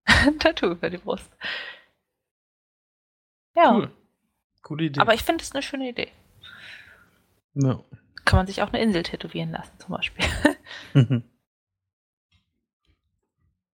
[0.06, 1.32] ein Tattoo über die Brust.
[3.56, 3.74] Ja.
[3.74, 3.92] Cool.
[4.62, 5.00] Coole Idee.
[5.00, 6.12] Aber ich finde es eine schöne Idee.
[7.54, 7.84] Ja.
[8.26, 10.26] Kann man sich auch eine Insel tätowieren lassen, zum Beispiel.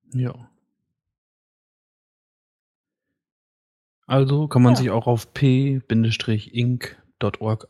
[0.13, 0.49] ja.
[4.07, 4.77] Also kann man ja.
[4.77, 5.81] sich auch auf p-inc.org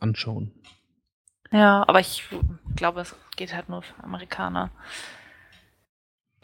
[0.00, 0.52] anschauen.
[1.50, 2.22] Ja, aber ich
[2.76, 4.70] glaube, es geht halt nur für Amerikaner.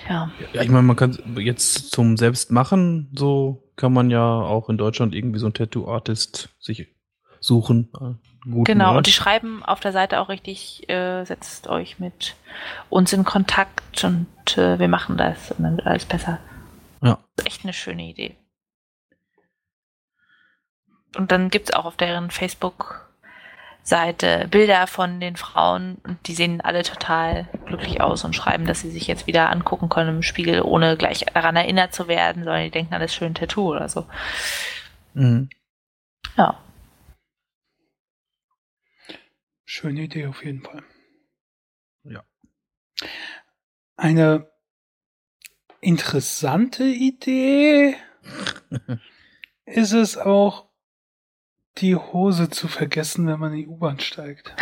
[0.09, 0.31] Ja.
[0.53, 5.15] Ja, ich meine, man kann jetzt zum Selbstmachen, so kann man ja auch in Deutschland
[5.15, 6.89] irgendwie so ein Tattoo-Artist sich
[7.41, 7.91] suchen.
[8.45, 8.97] genau, Ort.
[8.99, 12.37] und die schreiben auf der Seite auch richtig, äh, setzt euch mit
[12.91, 16.39] uns in Kontakt und äh, wir machen das und dann wird alles besser.
[17.03, 17.19] Ja.
[17.45, 18.37] Echt eine schöne Idee.
[21.17, 23.09] Und dann gibt es auch auf deren Facebook
[23.85, 28.81] Seite Bilder von den Frauen und die sehen alle total glücklich aus und schreiben, dass
[28.81, 32.65] sie sich jetzt wieder angucken können im Spiegel, ohne gleich daran erinnert zu werden, sondern
[32.65, 34.07] die denken an das schöne Tattoo oder so.
[35.13, 35.51] Mhm.
[36.39, 36.59] Ja.
[39.67, 40.83] Schöne Idee auf jeden Fall.
[42.05, 42.25] Ja.
[43.97, 44.51] Eine
[45.81, 47.97] interessante Idee
[49.67, 50.71] ist es auch,
[51.79, 54.55] die Hose zu vergessen, wenn man in die U-Bahn steigt.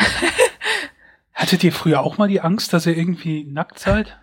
[1.33, 4.19] Hattet ihr früher auch mal die Angst, dass ihr irgendwie nackt seid?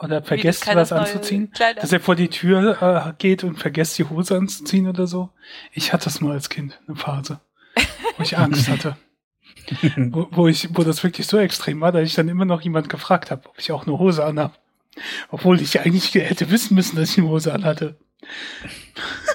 [0.00, 1.52] Oder vergesst was anzuziehen?
[1.76, 5.30] Dass ihr vor die Tür äh, geht und vergesst die Hose anzuziehen oder so?
[5.72, 7.40] Ich hatte das mal als Kind, eine Phase,
[8.16, 8.96] wo ich Angst hatte.
[9.96, 12.88] wo, wo, ich, wo das wirklich so extrem war, dass ich dann immer noch jemand
[12.88, 14.54] gefragt habe, ob ich auch eine Hose anhabe.
[15.30, 17.98] Obwohl ich eigentlich hätte wissen müssen, dass ich eine Hose anhatte.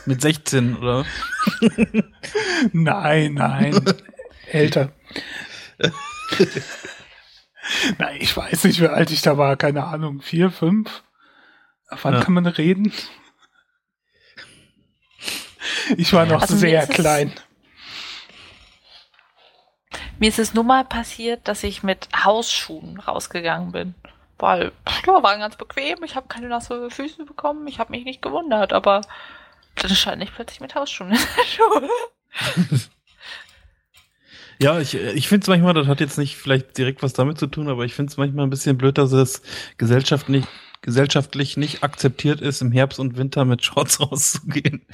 [0.06, 1.06] Mit 16, oder?
[2.74, 3.84] nein, nein.
[4.52, 4.92] Älter.
[7.98, 9.56] nein, ich weiß nicht, wie alt ich da war.
[9.58, 10.22] Keine Ahnung.
[10.22, 11.04] Vier, fünf?
[11.90, 12.24] Wann ja.
[12.24, 12.92] kann man reden?
[15.98, 17.34] Ich war noch also sehr klein.
[20.20, 23.96] Mir ist es nur mal passiert, dass ich mit Hausschuhen rausgegangen bin.
[24.38, 24.72] Weil,
[25.06, 28.74] ja, waren ganz bequem, ich habe keine nasse Füße bekommen, ich habe mich nicht gewundert,
[28.74, 29.02] aber
[29.76, 31.90] dann scheint nicht plötzlich mit Hausschuhen in der Schuhe.
[34.58, 37.48] Ja, ich, ich finde es manchmal, das hat jetzt nicht vielleicht direkt was damit zu
[37.48, 39.42] tun, aber ich finde es manchmal ein bisschen blöd, dass es
[39.78, 40.46] gesellschaftlich,
[40.82, 44.86] gesellschaftlich nicht akzeptiert ist, im Herbst und Winter mit Shorts rauszugehen.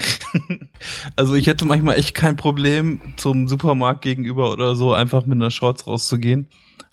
[1.15, 5.51] also ich hätte manchmal echt kein Problem, zum Supermarkt gegenüber oder so einfach mit einer
[5.51, 6.47] Shorts rauszugehen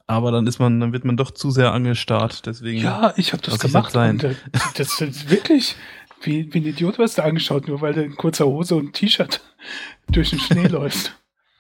[0.09, 2.47] aber dann ist man, dann wird man doch zu sehr angestarrt.
[2.47, 2.81] Deswegen.
[2.81, 3.93] Ja, ich habe das gemacht.
[3.93, 4.19] Sein.
[4.19, 4.37] Und,
[4.77, 5.77] das ist wirklich
[6.23, 9.41] wie, wie ein Idiot wirst du angeschaut, nur weil du in kurzer Hose und T-Shirt
[10.09, 11.15] durch den Schnee läufst.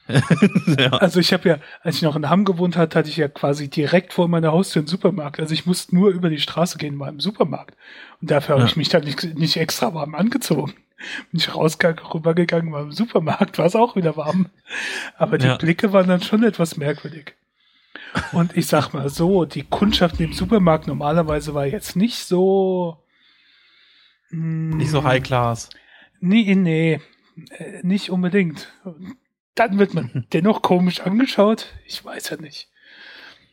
[0.78, 0.88] ja.
[0.92, 3.68] Also ich habe ja, als ich noch in Hamm gewohnt hat, hatte ich ja quasi
[3.68, 5.38] direkt vor meiner Haustür einen Supermarkt.
[5.38, 7.76] Also ich musste nur über die Straße gehen, mal im Supermarkt.
[8.22, 8.62] Und dafür ja.
[8.62, 10.72] habe ich mich dann nicht, nicht extra warm angezogen.
[11.30, 14.46] Bin ich rausgegangen, rübergegangen, war im Supermarkt, war es auch wieder warm.
[15.18, 15.56] Aber die ja.
[15.58, 17.34] Blicke waren dann schon etwas merkwürdig.
[18.32, 23.02] Und ich sag mal so, die Kundschaft im Supermarkt normalerweise war jetzt nicht so
[24.30, 25.70] Nicht so High Class.
[26.20, 27.00] Nee, nee,
[27.50, 28.72] äh, nicht unbedingt.
[29.54, 31.66] Dann wird man dennoch komisch angeschaut.
[31.86, 32.68] Ich weiß ja nicht.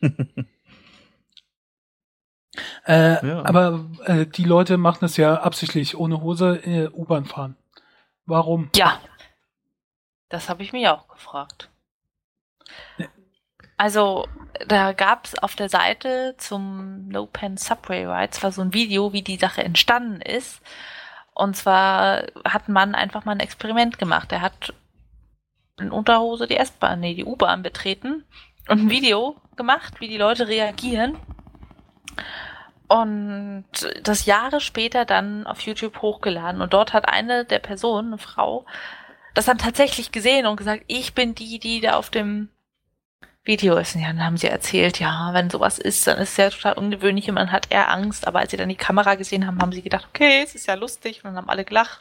[2.86, 3.44] äh, Ja.
[3.44, 7.56] Aber äh, die Leute machen es ja absichtlich ohne Hose äh, U-Bahn fahren.
[8.26, 8.70] Warum?
[8.74, 9.00] Ja.
[10.28, 11.70] Das habe ich mich auch gefragt.
[13.76, 14.26] Also,
[14.66, 19.12] da gab es auf der Seite zum No Pen Subway Ride zwar so ein Video,
[19.12, 20.62] wie die Sache entstanden ist.
[21.34, 24.32] Und zwar hat Mann einfach mal ein Experiment gemacht.
[24.32, 24.72] Er hat
[25.78, 28.24] in Unterhose die S-Bahn, nee, die U-Bahn betreten
[28.68, 31.18] und ein Video gemacht, wie die Leute reagieren.
[32.88, 33.64] Und
[34.02, 36.62] das Jahre später dann auf YouTube hochgeladen.
[36.62, 38.64] Und dort hat eine der Personen, eine Frau,
[39.34, 42.48] das dann tatsächlich gesehen und gesagt, ich bin die, die da auf dem
[43.46, 43.94] Video ist.
[43.94, 47.28] Ja, dann haben sie erzählt, ja, wenn sowas ist, dann ist es ja total ungewöhnlich
[47.28, 48.26] und man hat eher Angst.
[48.26, 50.74] Aber als sie dann die Kamera gesehen haben, haben sie gedacht, okay, es ist ja
[50.74, 51.18] lustig.
[51.18, 52.00] Und dann haben alle gelacht.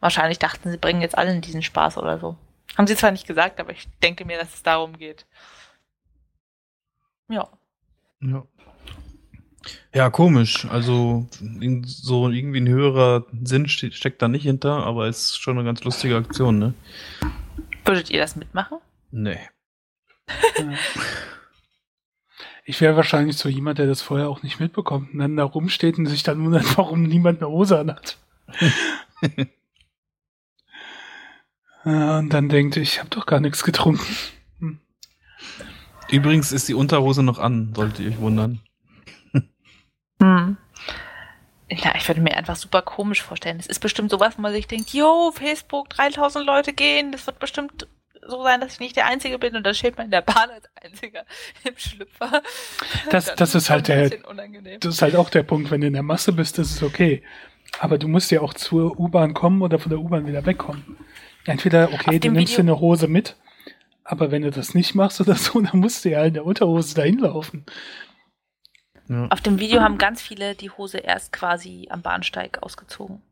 [0.00, 2.36] Wahrscheinlich dachten sie, bringen jetzt alle in diesen Spaß oder so.
[2.76, 5.26] Haben sie zwar nicht gesagt, aber ich denke mir, dass es darum geht.
[7.28, 7.48] Ja.
[8.20, 8.44] Ja.
[9.94, 10.66] Ja, komisch.
[10.70, 11.26] Also
[11.84, 15.82] so irgendwie ein höherer Sinn ste steckt da nicht hinter, aber ist schon eine ganz
[15.84, 16.74] lustige Aktion, ne?
[17.84, 18.78] Würdet ihr das mitmachen?
[19.10, 19.40] Nee.
[22.68, 25.98] Ich wäre wahrscheinlich so jemand, der das vorher auch nicht mitbekommt und dann da rumsteht
[25.98, 28.18] und sich dann wundert, warum niemand eine Hose anhat.
[31.84, 34.04] Und dann denkt, ich habe doch gar nichts getrunken.
[36.10, 38.60] Übrigens ist die Unterhose noch an, solltet ihr euch wundern.
[40.18, 40.56] Hm.
[41.68, 43.58] Ja, ich würde mir einfach super komisch vorstellen.
[43.60, 47.38] Es ist bestimmt sowas, wo man sich denkt, yo, Facebook, 3000 Leute gehen, das wird
[47.38, 47.86] bestimmt
[48.28, 50.50] so sein, dass ich nicht der Einzige bin und dann steht man in der Bahn
[50.50, 51.24] als Einziger
[51.64, 52.42] im Schlüpfer.
[53.10, 54.80] Das- das ist halt der- unangenehm.
[54.80, 57.22] Das ist halt auch der Punkt, wenn du in der Masse bist, das ist okay.
[57.80, 60.96] Aber du musst ja auch zur U-Bahn kommen oder von der U-Bahn wieder wegkommen.
[61.44, 63.36] Entweder, okay, du nimmst dir Video- eine Hose mit,
[64.04, 66.94] aber wenn du das nicht machst oder so, dann musst du ja in der Unterhose
[66.94, 67.66] dahin laufen.
[69.08, 69.28] Ja.
[69.28, 73.22] Auf dem Video haben ganz viele die Hose erst quasi am Bahnsteig ausgezogen.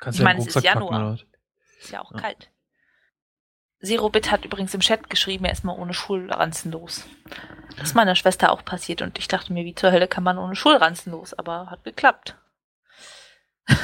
[0.00, 1.12] Kannst Ich meine, es ist packen, Januar.
[1.12, 1.24] was?
[1.80, 2.20] Ist ja auch Ja.
[2.20, 2.50] kalt.
[3.84, 7.04] Zerobit hat übrigens im Chat geschrieben, er ist mal ohne Schulranzen los.
[7.76, 10.38] Das ist meiner Schwester auch passiert und ich dachte mir, wie zur Hölle kann man
[10.38, 11.34] ohne Schulranzen los?
[11.34, 12.36] Aber hat geklappt.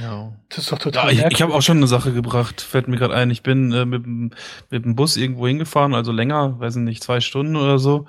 [0.00, 0.32] Ja.
[0.50, 1.42] Das ist doch Ja, total ich, ich merkwürdig.
[1.42, 3.30] habe auch schon eine Sache gebracht, fällt mir gerade ein.
[3.30, 4.30] Ich bin äh, mit, dem-
[4.70, 8.06] mit dem Bus irgendwo hingefahren, also länger, weiß nicht, zwei Stunden oder so.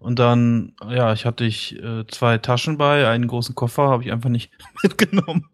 [0.00, 4.10] Und dann, ja, ich hatte ich äh, zwei Taschen bei, einen großen Koffer habe ich
[4.12, 4.50] einfach nicht
[4.82, 5.48] mitgenommen.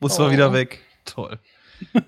[0.00, 0.30] Bus war Oh.
[0.32, 0.80] wieder weg.
[1.04, 1.38] Toll.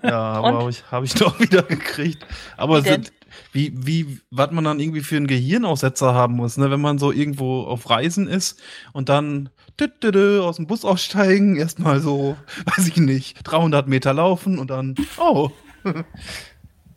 [0.03, 2.25] Ja, aber habe ich, hab ich doch wieder gekriegt.
[2.57, 3.11] Aber Wie sind,
[3.51, 6.71] wie, wie, was man dann irgendwie für einen Gehirnaussetzer haben muss, ne?
[6.71, 8.61] wenn man so irgendwo auf Reisen ist
[8.93, 9.49] und dann
[9.81, 15.51] aus dem Bus aussteigen, erstmal so, weiß ich nicht, 300 Meter laufen und dann, oh.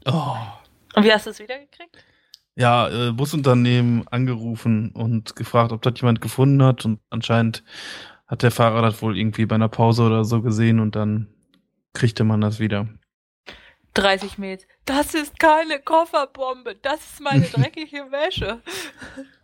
[0.06, 0.36] oh.
[0.94, 1.96] Und wie hast du es wiedergekriegt?
[2.54, 7.64] Ja, äh, Busunternehmen angerufen und gefragt, ob das jemand gefunden hat und anscheinend
[8.26, 11.28] hat der Fahrer das wohl irgendwie bei einer Pause oder so gesehen und dann
[11.92, 12.88] kriegte man das wieder.
[13.94, 14.66] 30 Mails.
[14.84, 18.60] Das ist keine Kofferbombe, das ist meine dreckige Wäsche.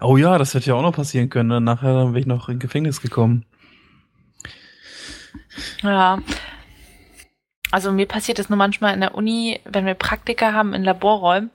[0.00, 1.48] Oh ja, das hätte ja auch noch passieren können.
[1.48, 1.60] Ne?
[1.60, 3.44] Nachher dann wäre ich noch in Gefängnis gekommen.
[5.82, 6.18] Ja.
[7.70, 11.50] Also mir passiert es nur manchmal in der Uni, wenn wir Praktika haben in Laborräumen,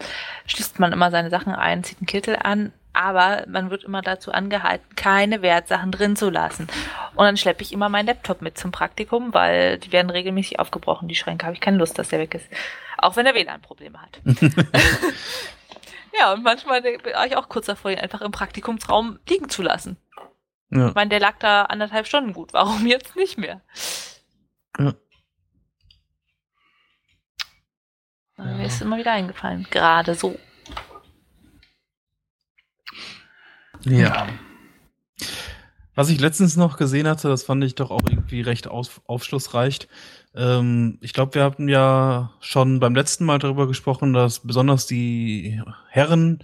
[0.46, 4.32] schließt man immer seine Sachen ein, zieht einen Kittel an, aber man wird immer dazu
[4.32, 6.68] angehalten, keine Wertsachen drin zu lassen.
[7.16, 11.08] Und dann schleppe ich immer meinen Laptop mit zum Praktikum, weil die werden regelmäßig aufgebrochen,
[11.08, 11.46] die Schränke.
[11.46, 12.46] Habe ich keine Lust, dass der weg ist.
[12.98, 14.22] Auch wenn er WLAN-Probleme hat.
[16.20, 19.98] ja, und manchmal war ich auch kurz davor, ihn einfach im Praktikumsraum liegen zu lassen.
[20.70, 20.88] Ja.
[20.90, 22.54] Ich meine, der lag da anderthalb Stunden gut.
[22.54, 23.62] Warum jetzt nicht mehr?
[24.80, 24.94] Ja.
[28.38, 29.68] Mir ist immer wieder eingefallen.
[29.70, 30.38] Gerade so.
[33.86, 34.28] Ja.
[35.96, 39.88] Was ich letztens noch gesehen hatte, das fand ich doch auch irgendwie recht auf, aufschlussreich.
[40.36, 45.62] Ähm, ich glaube, wir hatten ja schon beim letzten Mal darüber gesprochen, dass besonders die
[45.90, 46.40] Herren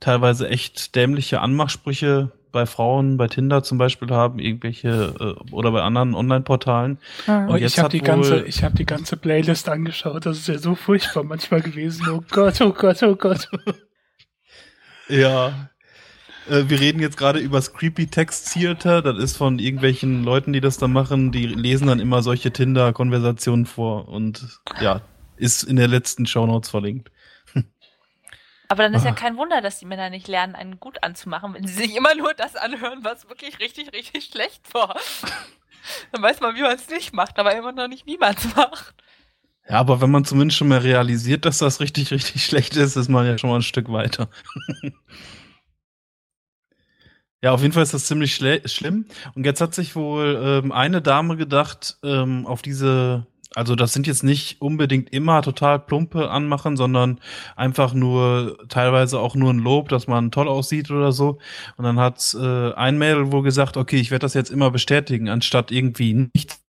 [0.00, 5.82] teilweise echt dämliche Anmachsprüche bei Frauen, bei Tinder zum Beispiel haben, irgendwelche äh, oder bei
[5.82, 6.98] anderen Online-Portalen.
[7.26, 10.26] Und ich habe die ganze, ich habe die ganze Playlist angeschaut.
[10.26, 12.06] Das ist ja so furchtbar manchmal gewesen.
[12.10, 13.48] Oh Gott, oh Gott, oh Gott.
[15.08, 15.70] Ja.
[16.50, 19.02] Äh, wir reden jetzt gerade über das Creepy Text Theater.
[19.02, 21.32] Das ist von irgendwelchen Leuten, die das da machen.
[21.32, 25.00] Die lesen dann immer solche Tinder-Konversationen vor und ja,
[25.36, 27.10] ist in der letzten Shownotes verlinkt.
[28.68, 29.14] Aber dann ist ja Ah.
[29.14, 32.34] kein Wunder, dass die Männer nicht lernen, einen gut anzumachen, wenn sie sich immer nur
[32.34, 34.96] das anhören, was wirklich richtig, richtig schlecht war.
[36.12, 38.54] Dann weiß man, wie man es nicht macht, aber immer noch nicht, wie man es
[38.54, 38.94] macht.
[39.68, 43.08] Ja, aber wenn man zumindest schon mal realisiert, dass das richtig, richtig schlecht ist, ist
[43.08, 44.28] man ja schon mal ein Stück weiter.
[47.42, 49.06] ja, auf jeden Fall ist das ziemlich schlimm.
[49.34, 53.26] Und jetzt hat sich wohl ähm, eine Dame gedacht, ähm, auf diese
[53.56, 57.20] also das sind jetzt nicht unbedingt immer total plumpe Anmachen, sondern
[57.56, 61.38] einfach nur teilweise auch nur ein Lob, dass man toll aussieht oder so.
[61.76, 65.28] Und dann hat äh, ein Mädel wohl gesagt, okay, ich werde das jetzt immer bestätigen,
[65.28, 66.60] anstatt irgendwie nicht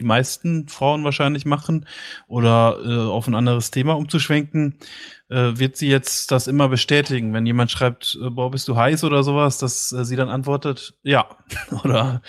[0.00, 1.84] die meisten Frauen wahrscheinlich machen
[2.26, 4.78] oder äh, auf ein anderes Thema umzuschwenken,
[5.28, 7.32] wird sie jetzt das immer bestätigen.
[7.32, 10.94] Wenn jemand schreibt, äh, boah, bist du heiß oder sowas, dass äh, sie dann antwortet,
[11.02, 11.28] ja.
[11.84, 12.22] oder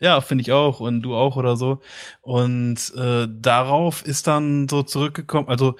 [0.00, 1.80] ja, finde ich auch und du auch oder so.
[2.20, 5.76] Und äh, darauf ist dann so zurückgekommen, also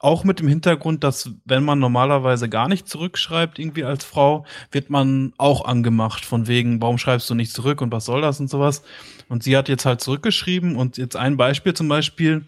[0.00, 4.90] auch mit dem Hintergrund, dass wenn man normalerweise gar nicht zurückschreibt, irgendwie als Frau, wird
[4.90, 8.48] man auch angemacht, von wegen, warum schreibst du nicht zurück und was soll das und
[8.48, 8.82] sowas.
[9.28, 12.46] Und sie hat jetzt halt zurückgeschrieben und jetzt ein Beispiel zum Beispiel,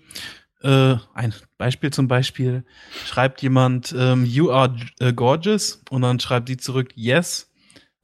[0.62, 2.64] äh, ein Beispiel zum Beispiel,
[3.06, 7.50] schreibt jemand, ähm, you are uh, gorgeous und dann schreibt sie zurück, yes,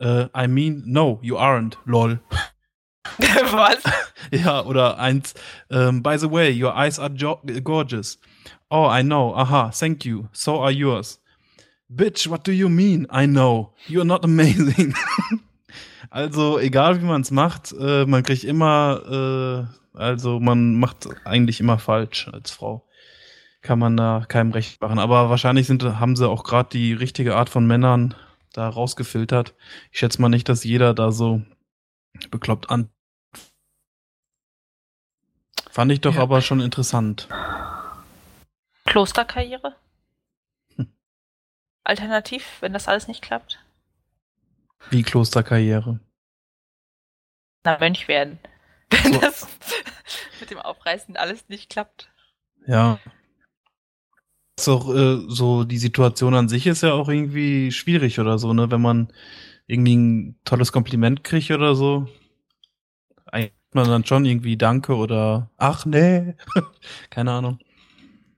[0.01, 2.21] uh, I mean, no, you aren't, lol.
[3.19, 3.83] Was?
[4.31, 5.35] ja, oder eins,
[5.71, 7.11] ähm, by the way, your eyes are
[7.63, 8.19] gorgeous.
[8.71, 9.35] Oh, I know.
[9.35, 10.29] Aha, thank you.
[10.33, 11.21] So are yours.
[11.89, 13.07] Bitch, what do you mean?
[13.11, 13.75] I know.
[13.87, 14.95] You're not amazing.
[16.11, 21.61] also, egal wie man es macht, äh, man kriegt immer, äh, also man macht eigentlich
[21.61, 22.87] immer falsch als Frau.
[23.63, 24.99] Kann man da keinem recht machen.
[24.99, 28.15] Aber wahrscheinlich sind, haben sie auch gerade die richtige Art von Männern
[28.53, 29.55] da rausgefiltert.
[29.91, 31.43] Ich schätze mal nicht, dass jeder da so
[32.31, 32.91] bekloppt an
[35.75, 36.23] Fand ich doch ja.
[36.23, 37.27] aber schon interessant.
[38.85, 39.75] Klosterkarriere?
[40.77, 40.87] Hm.
[41.83, 43.59] Alternativ, wenn das alles nicht klappt?
[44.91, 45.99] Wie Klosterkarriere?
[47.65, 48.39] Na, Mönch werden.
[49.03, 49.21] Wenn so.
[49.21, 49.47] das
[50.41, 52.11] mit dem Aufreißen alles nicht klappt.
[52.67, 52.99] Ja.
[54.59, 58.71] So, äh, so die Situation an sich ist ja auch irgendwie schwierig oder so, ne?
[58.71, 59.13] Wenn man
[59.67, 62.09] irgendwie ein tolles Kompliment kriegt oder so.
[63.27, 66.35] Eigentlich man dann schon irgendwie Danke oder Ach nee.
[67.11, 67.59] Keine Ahnung.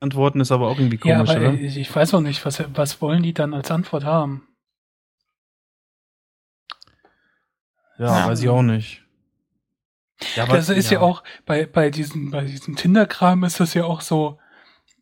[0.00, 1.54] Antworten ist aber auch irgendwie komisch, ja, aber oder?
[1.54, 4.46] Ich, ich weiß auch nicht, was, was wollen die dann als Antwort haben?
[7.98, 8.26] Ja, ja.
[8.26, 9.05] weiß ich auch nicht.
[10.34, 10.98] Ja, aber, das ist ja.
[10.98, 14.38] ja, auch bei, bei diesem, bei diesem Tinder-Kram ist das ja auch so,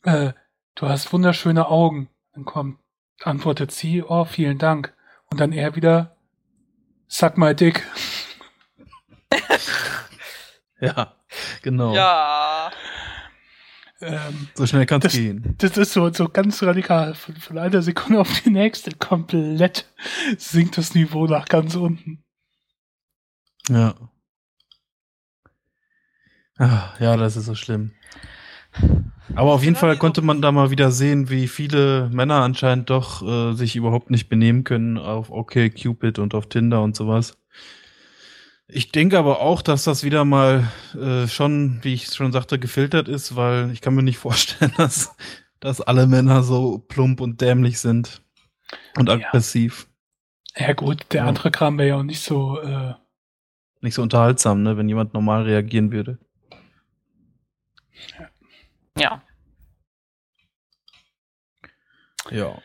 [0.03, 0.33] äh,
[0.75, 2.09] du hast wunderschöne Augen.
[2.33, 2.79] Dann kommt,
[3.23, 4.95] antwortet sie, oh, vielen Dank.
[5.31, 6.17] Und dann er wieder,
[7.07, 7.87] sag mal dick.
[10.81, 11.15] Ja,
[11.63, 11.95] genau.
[11.95, 12.71] Ja.
[14.01, 15.55] Ähm, so schnell kann es gehen.
[15.59, 17.15] Das ist so, so ganz radikal.
[17.15, 19.87] Von, von einer Sekunde auf die nächste komplett
[20.37, 22.23] sinkt das Niveau nach ganz unten.
[23.69, 23.95] Ja.
[26.59, 27.93] Ach, ja, das ist so schlimm.
[29.35, 33.23] Aber auf jeden Fall konnte man da mal wieder sehen, wie viele Männer anscheinend doch
[33.23, 37.37] äh, sich überhaupt nicht benehmen können auf OK Cupid und auf Tinder und sowas.
[38.67, 43.09] Ich denke aber auch, dass das wieder mal äh, schon, wie ich schon sagte, gefiltert
[43.09, 45.17] ist, weil ich kann mir nicht vorstellen, dass,
[45.61, 48.23] dass alle Männer so plump und dämlich sind
[48.97, 49.17] und ja.
[49.17, 49.89] aggressiv.
[50.57, 51.29] Ja gut, der ja.
[51.29, 52.95] andere Kram wäre ja auch nicht so äh
[53.85, 56.19] nicht so unterhaltsam, ne, wenn jemand normal reagieren würde.
[58.97, 59.23] Ja.
[62.31, 62.63] Ja.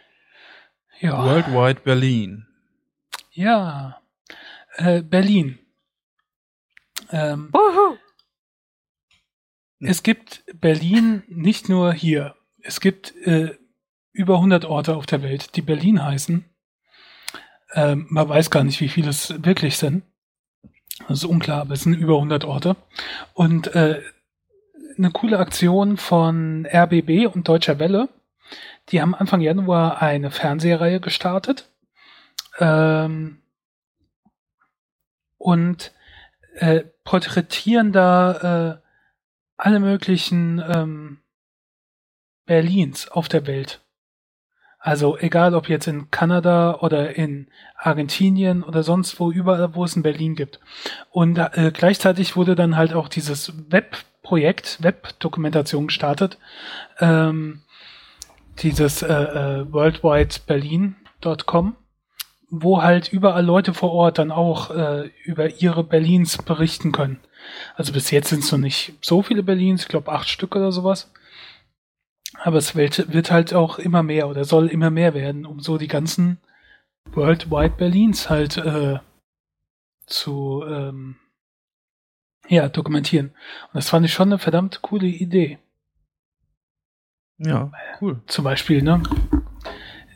[0.99, 1.23] Ja.
[1.23, 2.47] Worldwide Berlin.
[3.31, 4.01] Ja.
[4.75, 5.59] Äh, Berlin.
[7.11, 7.51] Ähm,
[9.79, 12.35] es gibt Berlin nicht nur hier.
[12.61, 13.57] Es gibt äh,
[14.11, 16.45] über 100 Orte auf der Welt, die Berlin heißen.
[17.73, 20.03] Ähm, man weiß gar nicht, wie viele es wirklich sind.
[21.07, 22.75] Das ist unklar, aber es sind über 100 Orte.
[23.33, 24.01] Und äh,
[24.99, 28.09] eine coole Aktion von RBB und Deutscher Welle.
[28.89, 31.69] Die haben Anfang Januar eine Fernsehreihe gestartet.
[32.59, 33.41] Ähm,
[35.37, 35.93] und
[36.55, 38.87] äh, porträtieren da äh,
[39.55, 41.19] alle möglichen ähm,
[42.45, 43.81] Berlins auf der Welt.
[44.79, 49.95] Also egal ob jetzt in Kanada oder in Argentinien oder sonst wo, überall, wo es
[49.95, 50.59] in Berlin gibt.
[51.09, 53.53] Und äh, gleichzeitig wurde dann halt auch dieses
[54.29, 56.37] Webprojekt, Webdokumentation gestartet,
[56.99, 57.61] ähm,
[58.59, 61.75] dieses äh, äh, worldwideberlin.com
[62.51, 67.19] wo halt überall Leute vor Ort dann auch äh, über ihre Berlins berichten können.
[67.75, 70.71] Also bis jetzt sind es noch nicht so viele Berlins, ich glaube acht Stück oder
[70.71, 71.11] sowas.
[72.41, 75.77] Aber es wird, wird halt auch immer mehr oder soll immer mehr werden, um so
[75.77, 76.39] die ganzen
[77.11, 78.97] Worldwide Berlins halt äh,
[80.07, 81.17] zu, ähm,
[82.49, 83.27] Ja, dokumentieren.
[83.27, 85.59] Und das fand ich schon eine verdammt coole Idee.
[87.37, 87.71] Ja,
[88.01, 88.21] cool.
[88.25, 89.03] Zum Beispiel, ne?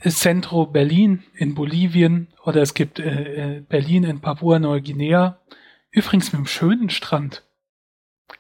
[0.04, 5.40] Centro Berlin in Bolivien oder es gibt äh, äh, Berlin in Papua-Neuguinea.
[5.92, 7.44] Übrigens mit einem schönen Strand.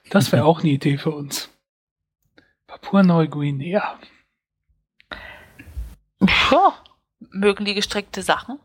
[0.09, 1.49] Das wäre auch eine Idee für uns.
[2.67, 3.99] Papua-Neuguinea.
[6.19, 6.73] Ja,
[7.19, 8.59] mögen die gestreckte Sachen?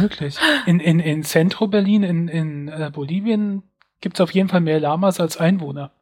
[0.00, 0.36] Möglich.
[0.66, 3.62] In, in, in Centro Berlin, in, in äh, Bolivien,
[4.00, 5.92] gibt es auf jeden Fall mehr Lamas als Einwohner.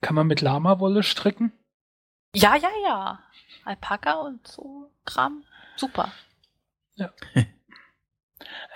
[0.00, 1.52] Kann man mit Lama-Wolle stricken?
[2.34, 3.18] Ja, ja, ja.
[3.64, 5.44] Alpaka und so Kram.
[5.76, 6.12] Super.
[6.96, 7.12] Ja.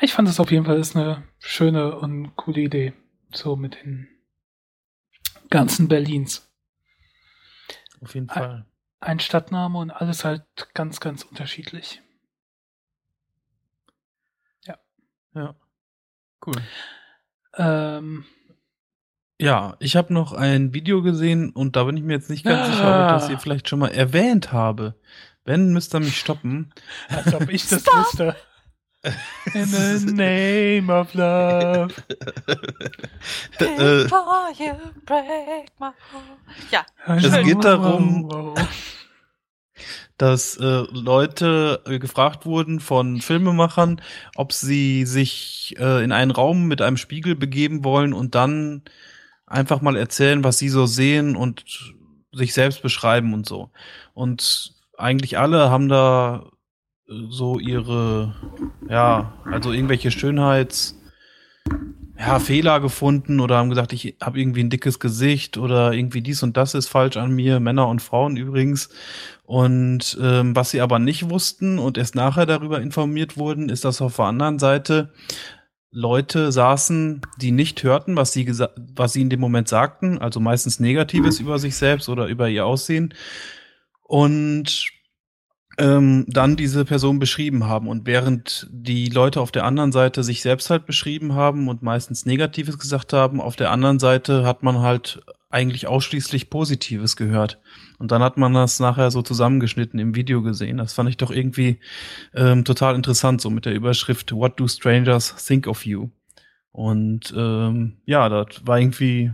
[0.01, 2.93] Ich fand es auf jeden Fall ist eine schöne und coole Idee.
[3.33, 4.09] So mit den
[5.49, 6.53] ganzen Berlins.
[8.01, 8.29] Auf jeden.
[8.29, 8.67] Fall.
[8.99, 12.02] Ein Stadtname und alles halt ganz, ganz unterschiedlich.
[15.35, 15.55] Ja.
[16.47, 16.55] Cool.
[17.57, 18.25] Ähm,
[19.41, 22.69] Ja, ich habe noch ein Video gesehen und da bin ich mir jetzt nicht ganz
[22.69, 24.95] sicher, ob ich das hier vielleicht schon mal erwähnt habe.
[25.45, 26.73] Wenn, müsst ihr mich stoppen.
[27.09, 27.95] als ob ich das Stop.
[27.97, 28.37] wüsste.
[29.55, 31.93] In the name of love.
[33.59, 34.75] Äh, Before you
[35.05, 36.71] break my heart.
[36.71, 38.69] Ja, Es geht darum- Wow, wow.
[40.19, 44.01] Dass äh, Leute äh, gefragt wurden von Filmemachern,
[44.37, 48.83] ob sie sich äh, in einen Raum mit einem Spiegel begeben wollen und dann
[49.47, 51.65] einfach mal erzählen, was sie so sehen und
[52.33, 53.71] sich selbst beschreiben und so.
[54.15, 56.51] Und eigentlich alle haben da
[57.09, 58.35] äh, so ihre,
[58.89, 60.99] ja, also irgendwelche Schönheits,
[62.25, 66.43] ja, Fehler gefunden oder haben gesagt, ich habe irgendwie ein dickes Gesicht oder irgendwie dies
[66.45, 68.91] und das ist falsch an mir, Männer und Frauen übrigens.
[69.45, 74.01] Und ähm, was sie aber nicht wussten und erst nachher darüber informiert wurden, ist, dass
[74.01, 75.13] auf der anderen Seite
[75.91, 78.49] Leute saßen, die nicht hörten, was sie,
[78.95, 82.65] was sie in dem Moment sagten, also meistens Negatives über sich selbst oder über ihr
[82.65, 83.15] Aussehen.
[84.03, 84.87] Und
[85.83, 87.89] ähm, dann diese Person beschrieben haben.
[87.89, 92.25] Und während die Leute auf der anderen Seite sich selbst halt beschrieben haben und meistens
[92.25, 97.61] Negatives gesagt haben, auf der anderen Seite hat man halt eigentlich ausschließlich Positives gehört.
[97.99, 100.79] Und dann hat man das nachher so zusammengeschnitten im Video gesehen.
[100.79, 101.81] Das fand ich doch irgendwie
[102.33, 106.11] ähm, total interessant, so mit der Überschrift What do strangers think of you?
[106.71, 109.33] Und ähm, ja, das war irgendwie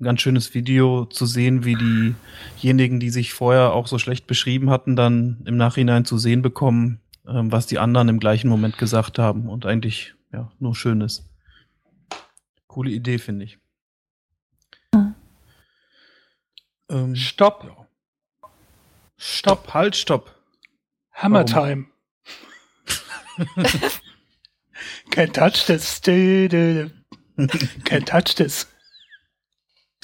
[0.00, 2.14] ganz schönes Video zu sehen, wie
[2.60, 7.00] diejenigen, die sich vorher auch so schlecht beschrieben hatten, dann im Nachhinein zu sehen bekommen,
[7.26, 11.28] ähm, was die anderen im gleichen Moment gesagt haben und eigentlich ja nur Schönes.
[12.66, 13.58] Coole Idee, finde ich.
[14.94, 15.14] Mhm.
[16.90, 17.64] Ähm, Stopp.
[17.64, 17.86] ja.
[19.18, 20.34] Stopp, halt, stopp.
[21.12, 21.86] Hammer Warum?
[23.46, 23.66] Time.
[25.10, 26.00] Can't touch this.
[26.02, 26.90] Can't
[28.06, 28.66] touch this.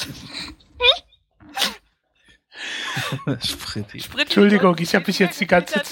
[3.45, 4.03] Spritti.
[4.19, 5.91] Entschuldigung, ich hab mich jetzt die ganze trinken.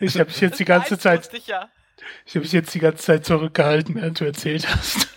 [0.00, 3.94] Ich habe mich jetzt die ganze Zeit, ich habe mich jetzt die ganze Zeit zurückgehalten,
[3.94, 5.08] während du erzählt hast.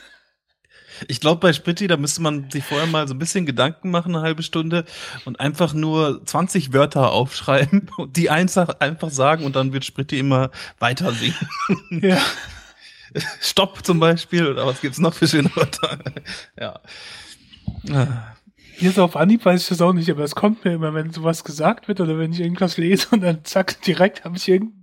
[1.08, 4.16] Ich glaube, bei Spritti, da müsste man sich vorher mal so ein bisschen Gedanken machen,
[4.16, 4.86] eine halbe Stunde,
[5.26, 10.20] und einfach nur 20 Wörter aufschreiben und die einfach, einfach sagen und dann wird Spritti
[10.20, 11.36] immer weiter singen.
[11.90, 12.22] Ja.
[13.42, 16.00] Stopp zum Beispiel, oder was gibt's noch für schöne Wörter?
[16.60, 16.80] ja.
[17.92, 18.36] Ah.
[18.76, 21.12] Hier so auf Anhieb weiß ich das auch nicht, aber es kommt mir immer, wenn
[21.12, 24.74] sowas gesagt wird oder wenn ich irgendwas lese und dann zack, direkt habe ich irgend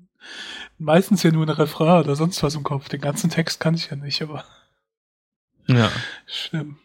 [0.78, 2.88] meistens ja nur ein Refrain oder sonst was im Kopf.
[2.88, 4.44] Den ganzen Text kann ich ja nicht, aber
[5.66, 5.90] Ja.
[6.26, 6.78] schlimm.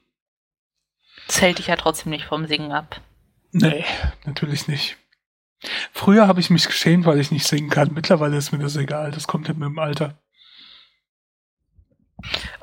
[1.27, 3.01] Das hält dich ja trotzdem nicht vom Singen ab.
[3.51, 3.85] Nee,
[4.25, 4.97] natürlich nicht.
[5.91, 7.93] Früher habe ich mich geschämt, weil ich nicht singen kann.
[7.93, 9.11] Mittlerweile ist mir das egal.
[9.11, 10.19] Das kommt dann mit dem Alter.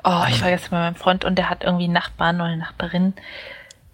[0.03, 2.57] Oh, ich war jetzt bei meinem Freund und der hat irgendwie einen Nachbarn oder eine
[2.57, 3.13] Nachbarin,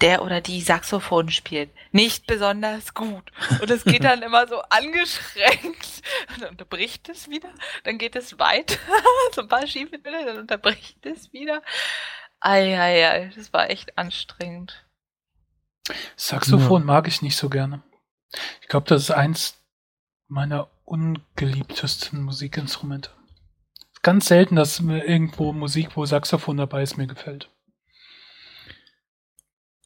[0.01, 1.69] der oder die Saxophon spielt.
[1.91, 3.31] Nicht besonders gut.
[3.61, 6.01] Und es geht dann immer so angeschränkt.
[6.33, 7.49] Und dann unterbricht es wieder.
[7.83, 8.77] Dann geht es weiter.
[9.33, 11.61] so ein paar Schiefenbilder, dann unterbricht es wieder.
[12.39, 14.85] Eieiei, das war echt anstrengend.
[16.15, 17.81] Saxophon mag ich nicht so gerne.
[18.61, 19.57] Ich glaube, das ist eins
[20.27, 23.11] meiner ungeliebtesten Musikinstrumente.
[24.01, 27.49] Ganz selten, dass mir irgendwo Musik, wo Saxophon dabei ist, mir gefällt.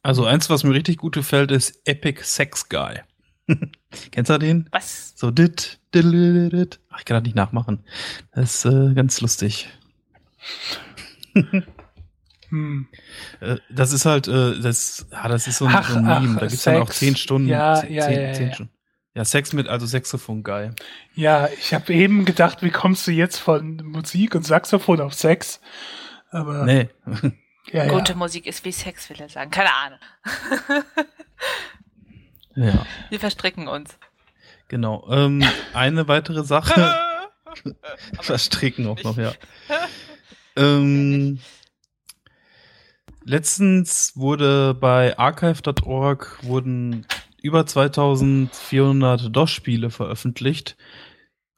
[0.02, 3.00] Also eins, was mir richtig gut gefällt, ist Epic Sex Guy.
[4.12, 4.68] Kennst du den?
[4.70, 5.14] Was?
[5.16, 6.80] So dit, dit, dit, dit.
[6.90, 7.84] Ach, ich kann das nicht nachmachen.
[8.32, 9.68] Das ist äh, ganz lustig.
[12.50, 12.86] Hm.
[13.40, 16.34] Äh, Das ist halt, äh, das, ja, das ist so ein, Ach, so ein Meme.
[16.36, 17.48] ach, da gibt's dann auch zehn Stunden.
[17.48, 18.54] Ja, zehn, ja, zehn, ja, zehn ja.
[18.54, 18.72] Stunden.
[19.14, 20.74] Ja, Sex mit, also Saxophon geil.
[21.14, 25.60] Ja, ich habe eben gedacht, wie kommst du jetzt von Musik und Saxophon auf Sex?
[26.30, 26.88] Aber Nee.
[27.72, 27.92] ja, ja.
[27.92, 29.50] Gute Musik ist wie Sex, will er sagen.
[29.50, 29.98] Keine Ahnung.
[32.56, 33.98] Ja, Wir verstricken uns.
[34.68, 35.08] genau.
[35.10, 35.42] Ähm,
[35.72, 36.96] eine weitere Sache.
[38.20, 39.32] Verstricken auch noch, ja.
[40.54, 41.40] Ähm,
[43.24, 47.06] letztens wurde bei archive.org wurden
[47.44, 50.76] über 2400 DOS-Spiele veröffentlicht.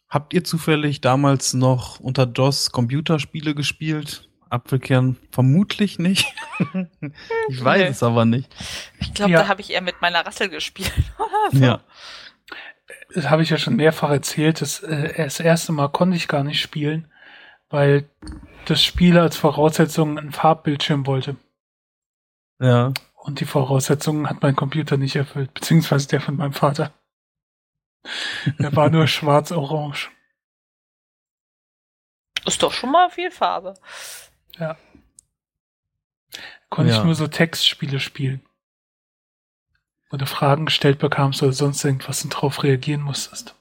[0.08, 4.28] Habt ihr zufällig damals noch unter DOS Computerspiele gespielt?
[4.50, 6.26] Apfelkern vermutlich nicht.
[7.48, 7.88] ich weiß Nee.
[7.88, 8.52] es aber nicht.
[9.00, 9.40] Ich glaube, Ja.
[9.42, 10.92] da habe ich eher mit meiner Rassel gespielt.
[11.52, 11.64] So.
[11.64, 11.80] Ja.
[13.14, 14.60] Das habe ich ja schon mehrfach erzählt.
[14.60, 17.06] Das, äh, das erste Mal konnte ich gar nicht spielen,
[17.68, 18.08] weil
[18.64, 21.36] das Spiel als Voraussetzung einen Farbbildschirm wollte.
[22.60, 22.92] Ja.
[23.26, 26.94] Und die Voraussetzungen hat mein Computer nicht erfüllt, beziehungsweise der von meinem Vater.
[28.60, 30.12] Der war nur schwarz-orange.
[32.46, 33.74] Ist doch schon mal viel Farbe.
[36.70, 36.98] Konnte Ja.
[36.98, 38.46] ich nur so Textspiele spielen.
[40.10, 43.56] Wo du Fragen gestellt bekamst oder sonst irgendwas und drauf reagieren musstest.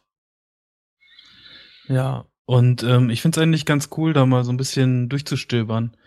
[1.88, 5.98] Ja, und ähm, ich finde es eigentlich ganz cool, da mal so ein bisschen durchzustöbern.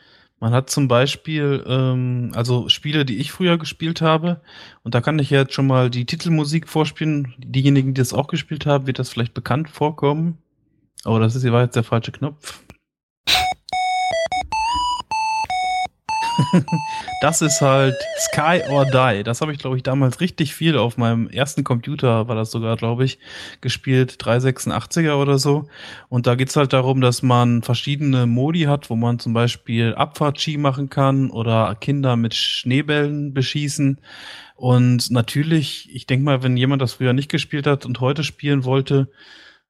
[0.41, 4.41] Man hat zum Beispiel, ähm, also Spiele, die ich früher gespielt habe,
[4.85, 7.35] und da kann ich jetzt schon mal die Titelmusik vorspielen.
[7.39, 10.39] Diejenigen, die das auch gespielt haben, wird das vielleicht bekannt vorkommen.
[11.05, 12.63] Oh, das ist war jetzt der falsche Knopf.
[17.21, 19.23] das ist halt Sky or Die.
[19.23, 22.77] Das habe ich, glaube ich, damals richtig viel auf meinem ersten Computer, war das sogar,
[22.77, 23.19] glaube ich,
[23.61, 25.69] gespielt, 386er oder so.
[26.09, 30.59] Und da geht's halt darum, dass man verschiedene Modi hat, wo man zum Beispiel Abfahrtski
[30.59, 34.01] machen kann oder Kinder mit Schneebällen beschießen.
[34.55, 38.65] Und natürlich, ich denke mal, wenn jemand das früher nicht gespielt hat und heute spielen
[38.65, 39.09] wollte,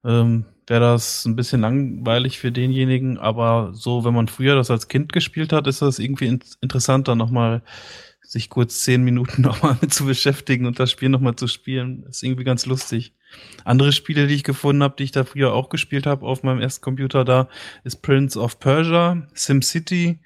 [0.05, 3.19] ähm, wäre das ein bisschen langweilig für denjenigen.
[3.19, 7.15] Aber so, wenn man früher das als Kind gespielt hat, ist das irgendwie in interessanter,
[7.15, 7.63] nochmal
[8.23, 12.05] sich kurz zehn Minuten nochmal mit zu beschäftigen und das Spiel nochmal zu spielen.
[12.09, 13.15] Ist irgendwie ganz lustig.
[13.65, 16.61] Andere Spiele, die ich gefunden habe, die ich da früher auch gespielt habe auf meinem
[16.61, 17.49] ersten Computer da,
[17.85, 20.21] ist Prince of Persia, SimCity,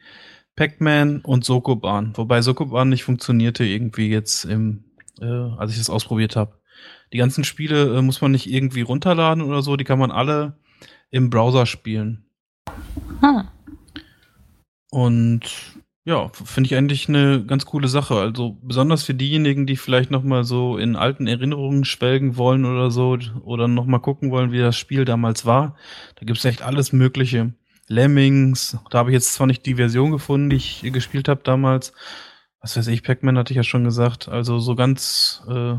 [0.57, 2.12] Pac-Man und Sokoban.
[2.16, 4.84] Wobei Sokoban nicht funktionierte irgendwie jetzt im,
[5.20, 6.61] äh, als ich das ausprobiert habe.
[7.12, 10.56] Die ganzen Spiele äh, muss man nicht irgendwie runterladen oder so, die kann man alle
[11.10, 12.24] im Browser spielen.
[13.20, 13.48] Hm.
[14.90, 15.42] Und
[16.04, 18.16] ja, finde ich eigentlich eine ganz coole Sache.
[18.16, 22.90] Also besonders für diejenigen, die vielleicht noch mal so in alten Erinnerungen schwelgen wollen oder
[22.90, 25.76] so oder noch mal gucken wollen, wie das Spiel damals war.
[26.16, 27.52] Da gibt's echt alles Mögliche.
[27.88, 31.92] Lemmings, da habe ich jetzt zwar nicht die Version gefunden, die ich gespielt habe damals.
[32.60, 34.28] Was weiß ich, Pac-Man hatte ich ja schon gesagt.
[34.28, 35.74] Also so ganz äh,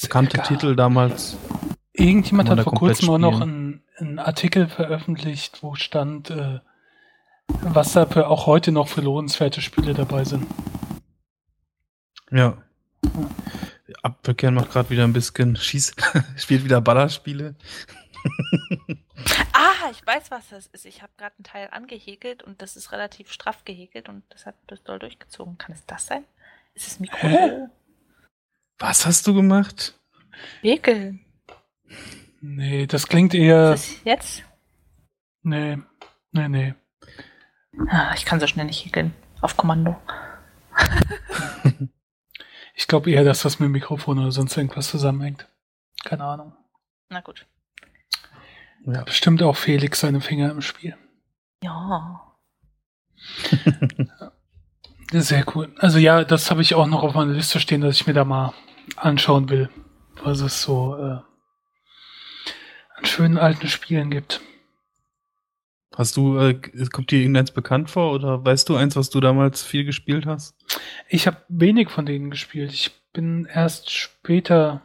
[0.00, 0.46] bekannte egal.
[0.46, 1.36] Titel damals.
[1.92, 6.60] Irgendjemand hat vor kurzem auch noch einen, einen Artikel veröffentlicht, wo stand, äh,
[7.48, 10.46] was da für auch heute noch für lohnenswerte Spiele dabei sind.
[12.30, 12.56] Ja.
[14.02, 15.94] Apfelkern macht gerade wieder ein bisschen Schieß,
[16.36, 17.54] spielt wieder Ballerspiele.
[19.52, 20.86] Ah, ich weiß, was das ist.
[20.86, 24.54] Ich habe gerade einen Teil angehäkelt und das ist relativ straff gehäkelt und das hat
[24.66, 25.56] bis doll durchgezogen.
[25.58, 26.24] Kann es das sein?
[26.74, 27.70] Ist es Mikro?
[28.86, 29.98] Was hast du gemacht?
[30.60, 31.24] Häkeln.
[32.42, 33.72] Nee, das klingt eher.
[33.72, 34.44] Ist es jetzt?
[35.42, 35.78] Nee,
[36.32, 36.74] nee, nee.
[37.88, 39.14] Ah, ich kann so schnell nicht häkeln.
[39.40, 39.96] Auf Kommando.
[42.76, 45.46] Ich glaube eher, dass das mit dem Mikrofon oder sonst irgendwas zusammenhängt.
[46.04, 46.54] Keine Ahnung.
[47.08, 47.46] Na gut.
[48.84, 49.04] Ja.
[49.04, 50.96] Bestimmt auch Felix seine Finger im Spiel.
[51.62, 52.34] Ja.
[55.12, 55.72] Sehr cool.
[55.78, 58.24] Also ja, das habe ich auch noch auf meiner Liste stehen, dass ich mir da
[58.24, 58.52] mal
[58.96, 59.68] anschauen will,
[60.22, 61.18] was es so äh,
[62.96, 64.40] an schönen alten Spielen gibt.
[65.96, 66.54] Hast du, äh,
[66.92, 70.56] kommt dir irgendeins bekannt vor oder weißt du eins, was du damals viel gespielt hast?
[71.08, 72.72] Ich habe wenig von denen gespielt.
[72.72, 74.82] Ich bin erst später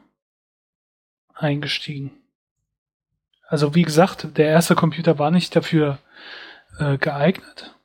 [1.33, 2.11] eingestiegen.
[3.47, 5.97] Also wie gesagt, der erste Computer war nicht dafür
[6.77, 7.75] äh, geeignet.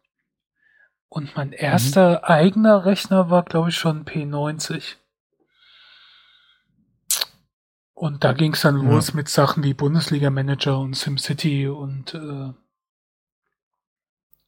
[1.08, 4.96] Und mein erster eigener Rechner war, glaube ich, schon P90.
[7.94, 8.90] Und da ging es dann Ja.
[8.90, 12.52] los mit Sachen wie Bundesliga Manager und SimCity und äh,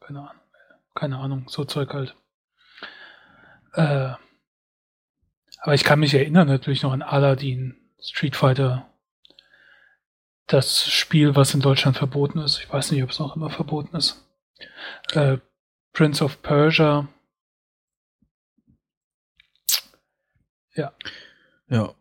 [0.00, 0.42] keine Ahnung,
[0.94, 2.16] keine Ahnung, so Zeug halt.
[3.74, 4.14] Äh,
[5.60, 8.88] aber ich kann mich erinnern natürlich noch an Aladdin, Street Fighter,
[10.46, 12.58] das Spiel, was in Deutschland verboten ist.
[12.60, 14.24] Ich weiß nicht, ob es noch immer verboten ist.
[15.12, 15.38] Äh,
[15.92, 17.08] Prince of Persia.
[21.68, 21.95] Ja,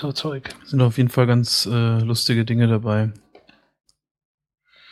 [0.00, 0.48] So Zeug.
[0.64, 3.10] sind auf jeden Fall ganz äh, lustige Dinge dabei.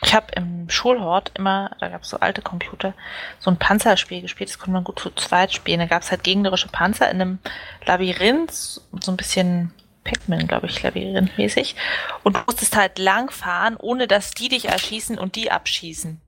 [0.03, 2.93] Ich habe im Schulhort immer, da gab es so alte Computer,
[3.39, 4.51] so ein Panzerspiel gespielt.
[4.51, 5.79] Das konnte man gut zu zweit spielen.
[5.79, 7.39] Da gab es halt gegnerische Panzer in einem
[7.87, 9.73] Labyrinth, so ein bisschen
[10.03, 11.75] Pac-Man, glaube ich, labyrinthmäßig.
[12.23, 16.21] Und du musstest halt langfahren, ohne dass die dich erschießen und die abschießen.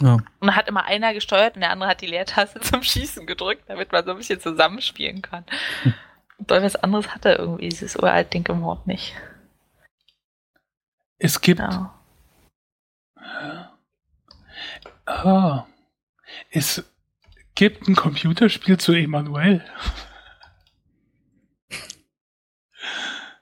[0.00, 0.14] Ja.
[0.14, 3.64] Und dann hat immer einer gesteuert und der andere hat die Leertaste zum Schießen gedrückt,
[3.68, 5.44] damit man so ein bisschen zusammenspielen kann.
[6.40, 9.14] Und was anderes hatte irgendwie dieses uralt Ding im Hort nicht.
[11.18, 11.60] Es gibt.
[11.60, 11.94] Ja.
[15.06, 15.66] Ah,
[16.50, 16.84] es
[17.54, 19.64] gibt ein Computerspiel zu Emanuel.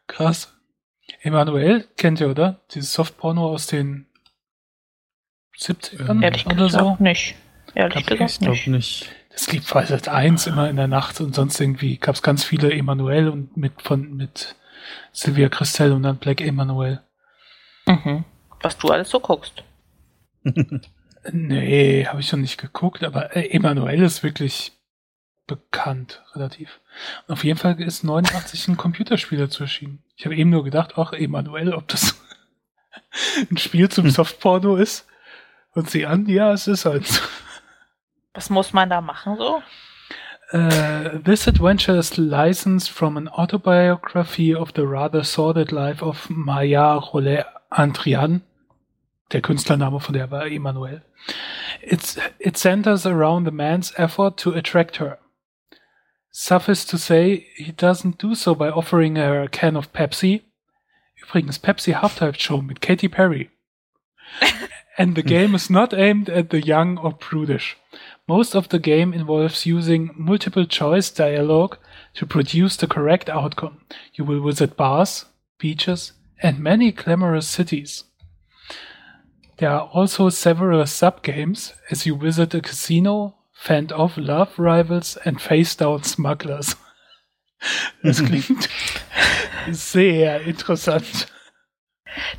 [0.07, 0.55] Krass.
[1.21, 2.61] Emanuel kennt ihr, oder?
[2.73, 4.07] Dieses Softporno aus den
[5.57, 6.97] 70ern Ehrlich oder gesagt so.
[6.99, 7.37] nicht.
[7.75, 8.67] Ehrlich ich gesagt Ich glaube nicht.
[8.69, 9.11] nicht.
[9.39, 12.43] Das lief bei Sat 1 immer in der Nacht und sonst irgendwie gab es ganz
[12.43, 14.57] viele Emanuel und mit von mit
[15.13, 17.03] Sylvia Christel und dann Black Emanuel.
[17.87, 18.25] Mhm.
[18.61, 19.63] Was du alles so guckst.
[21.31, 24.73] Nee, habe ich noch nicht geguckt, aber äh, Emanuel ist wirklich
[25.47, 26.81] bekannt, relativ.
[27.27, 30.03] Und auf jeden Fall ist 89 ein Computerspiel dazu erschienen.
[30.17, 32.15] Ich habe eben nur gedacht, ach, Emanuel, ob das
[33.51, 35.07] ein Spiel zum Softporno ist.
[35.75, 37.21] Und sie an, ja, es ist eins.
[38.39, 39.65] Was muss man da machen so?
[40.53, 47.01] Uh, this adventure is licensed from an autobiography of the rather sordid life of Maya
[47.01, 48.43] Rollet Andrian.
[49.33, 51.03] Der Künstlername von der war Emanuel.
[51.83, 55.19] It's, it centers around the man's effort to attract her.
[56.31, 60.43] Suffice to say, he doesn't do so by offering her a can of Pepsi.
[61.25, 63.51] Übrigens, Pepsi Halftime Show mit Katy Perry.
[64.97, 67.77] And the game is not aimed at the young or prudish.
[68.29, 71.79] Most of the game involves using multiple choice dialogue
[72.15, 73.81] to produce the correct outcome.
[74.13, 75.25] You will visit bars,
[75.59, 78.05] beaches, and many glamorous cities.
[79.57, 85.41] There are also several sub-games as you visit a casino, fend off love rivals, and
[85.41, 86.77] face down smugglers.
[88.05, 88.69] Das klingt
[89.73, 91.27] sehr interessant.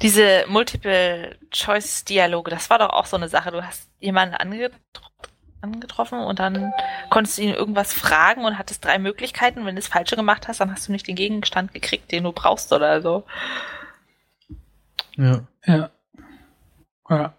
[0.01, 3.51] Diese Multiple-Choice-Dialoge, das war doch auch so eine Sache.
[3.51, 4.71] Du hast jemanden ange
[5.61, 6.73] angetroffen und dann
[7.09, 9.65] konntest du ihn irgendwas fragen und hattest drei Möglichkeiten.
[9.65, 12.31] Wenn du das Falsche gemacht hast, dann hast du nicht den Gegenstand gekriegt, den du
[12.31, 13.25] brauchst oder so.
[15.15, 15.41] Ja.
[15.65, 15.89] Ja.
[17.09, 17.33] Ja.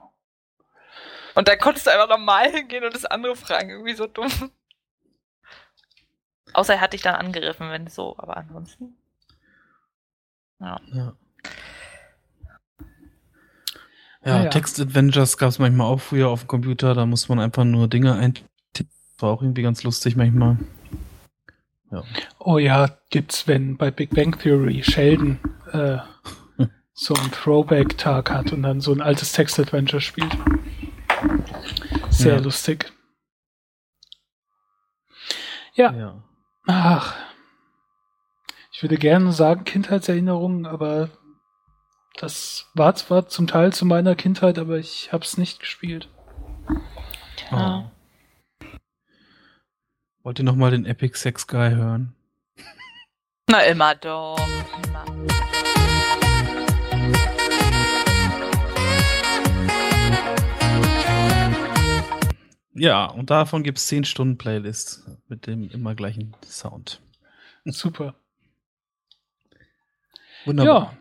[1.35, 3.71] Und dann konntest du einfach normal hingehen und das andere fragen.
[3.71, 4.31] Irgendwie so dumm.
[6.53, 8.97] Außer er hat dich dann angegriffen, wenn so, aber ansonsten.
[10.59, 10.81] Ja.
[10.93, 11.13] Ja.
[14.23, 14.51] Ah, Ja, ja.
[14.51, 18.15] Text-Adventures gab es manchmal auch früher auf dem Computer, da muss man einfach nur Dinge
[18.15, 18.49] eintippen.
[19.19, 20.57] War auch irgendwie ganz lustig manchmal.
[21.91, 22.03] Ja.
[22.39, 25.39] Oh ja, gibt's, wenn bei Big Bang Theory Sheldon
[25.73, 25.99] äh,
[26.95, 30.37] so einen Throwback-Tag hat und dann so ein altes Text-Adventure spielt.
[32.11, 32.41] Sehr Ja.
[32.41, 32.93] lustig.
[35.75, 36.23] Ja, ja.
[36.67, 37.17] ach.
[38.73, 41.11] Ich würde gerne sagen Kindheitserinnerungen, aber
[42.21, 46.11] das war zwar zum Teil zu meiner Kindheit, aber ich hab's nicht gespielt.
[47.51, 47.91] Ja.
[48.63, 48.69] Oh.
[50.23, 52.15] Wollt ihr nochmal den Epic Sex Guy hören?
[53.49, 54.39] Na, immer doch.
[54.85, 55.07] Immer.
[62.75, 67.01] Ja, und davon gibt es 10 Stunden Playlist mit dem immer gleichen Sound.
[67.65, 68.15] Super.
[70.45, 70.93] Wunderbar.
[70.93, 70.99] Ja,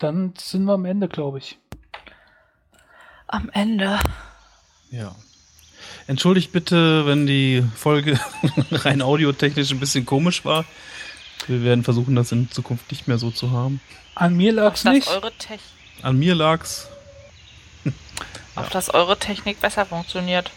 [0.00, 1.58] dann sind wir am Ende, glaube ich.
[3.28, 4.00] Am Ende.
[4.90, 5.14] Ja.
[6.06, 8.18] Entschuldigt bitte, wenn die Folge
[8.72, 10.64] rein audiotechnisch ein bisschen komisch war.
[11.46, 13.80] Wir werden versuchen, das in Zukunft nicht mehr so zu haben.
[14.14, 15.08] An mir lag's Dass nicht.
[15.08, 15.60] eure, Tech
[16.02, 16.88] An mir lag's.
[18.56, 20.50] auf dass eure Technik besser funktioniert.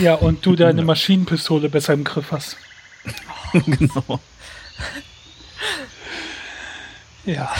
[0.00, 2.56] Ja, und du deine Maschinenpistole besser im Griff hast.
[3.52, 4.20] genau.
[7.24, 7.54] Ja.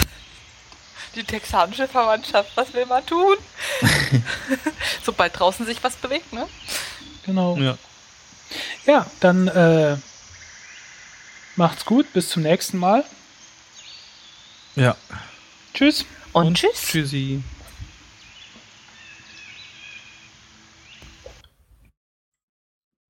[1.14, 3.36] Die texanische Verwandtschaft, was will man tun?
[5.02, 6.46] Sobald draußen sich was bewegt, ne?
[7.24, 7.56] Genau.
[7.56, 7.76] Ja,
[8.86, 9.06] Ja.
[9.20, 9.96] dann äh,
[11.56, 12.12] macht's gut.
[12.12, 13.04] Bis zum nächsten Mal.
[14.76, 14.96] Ja.
[15.74, 16.04] Tschüss.
[16.32, 16.82] Und, tschüss.
[16.86, 17.42] Tschüssi.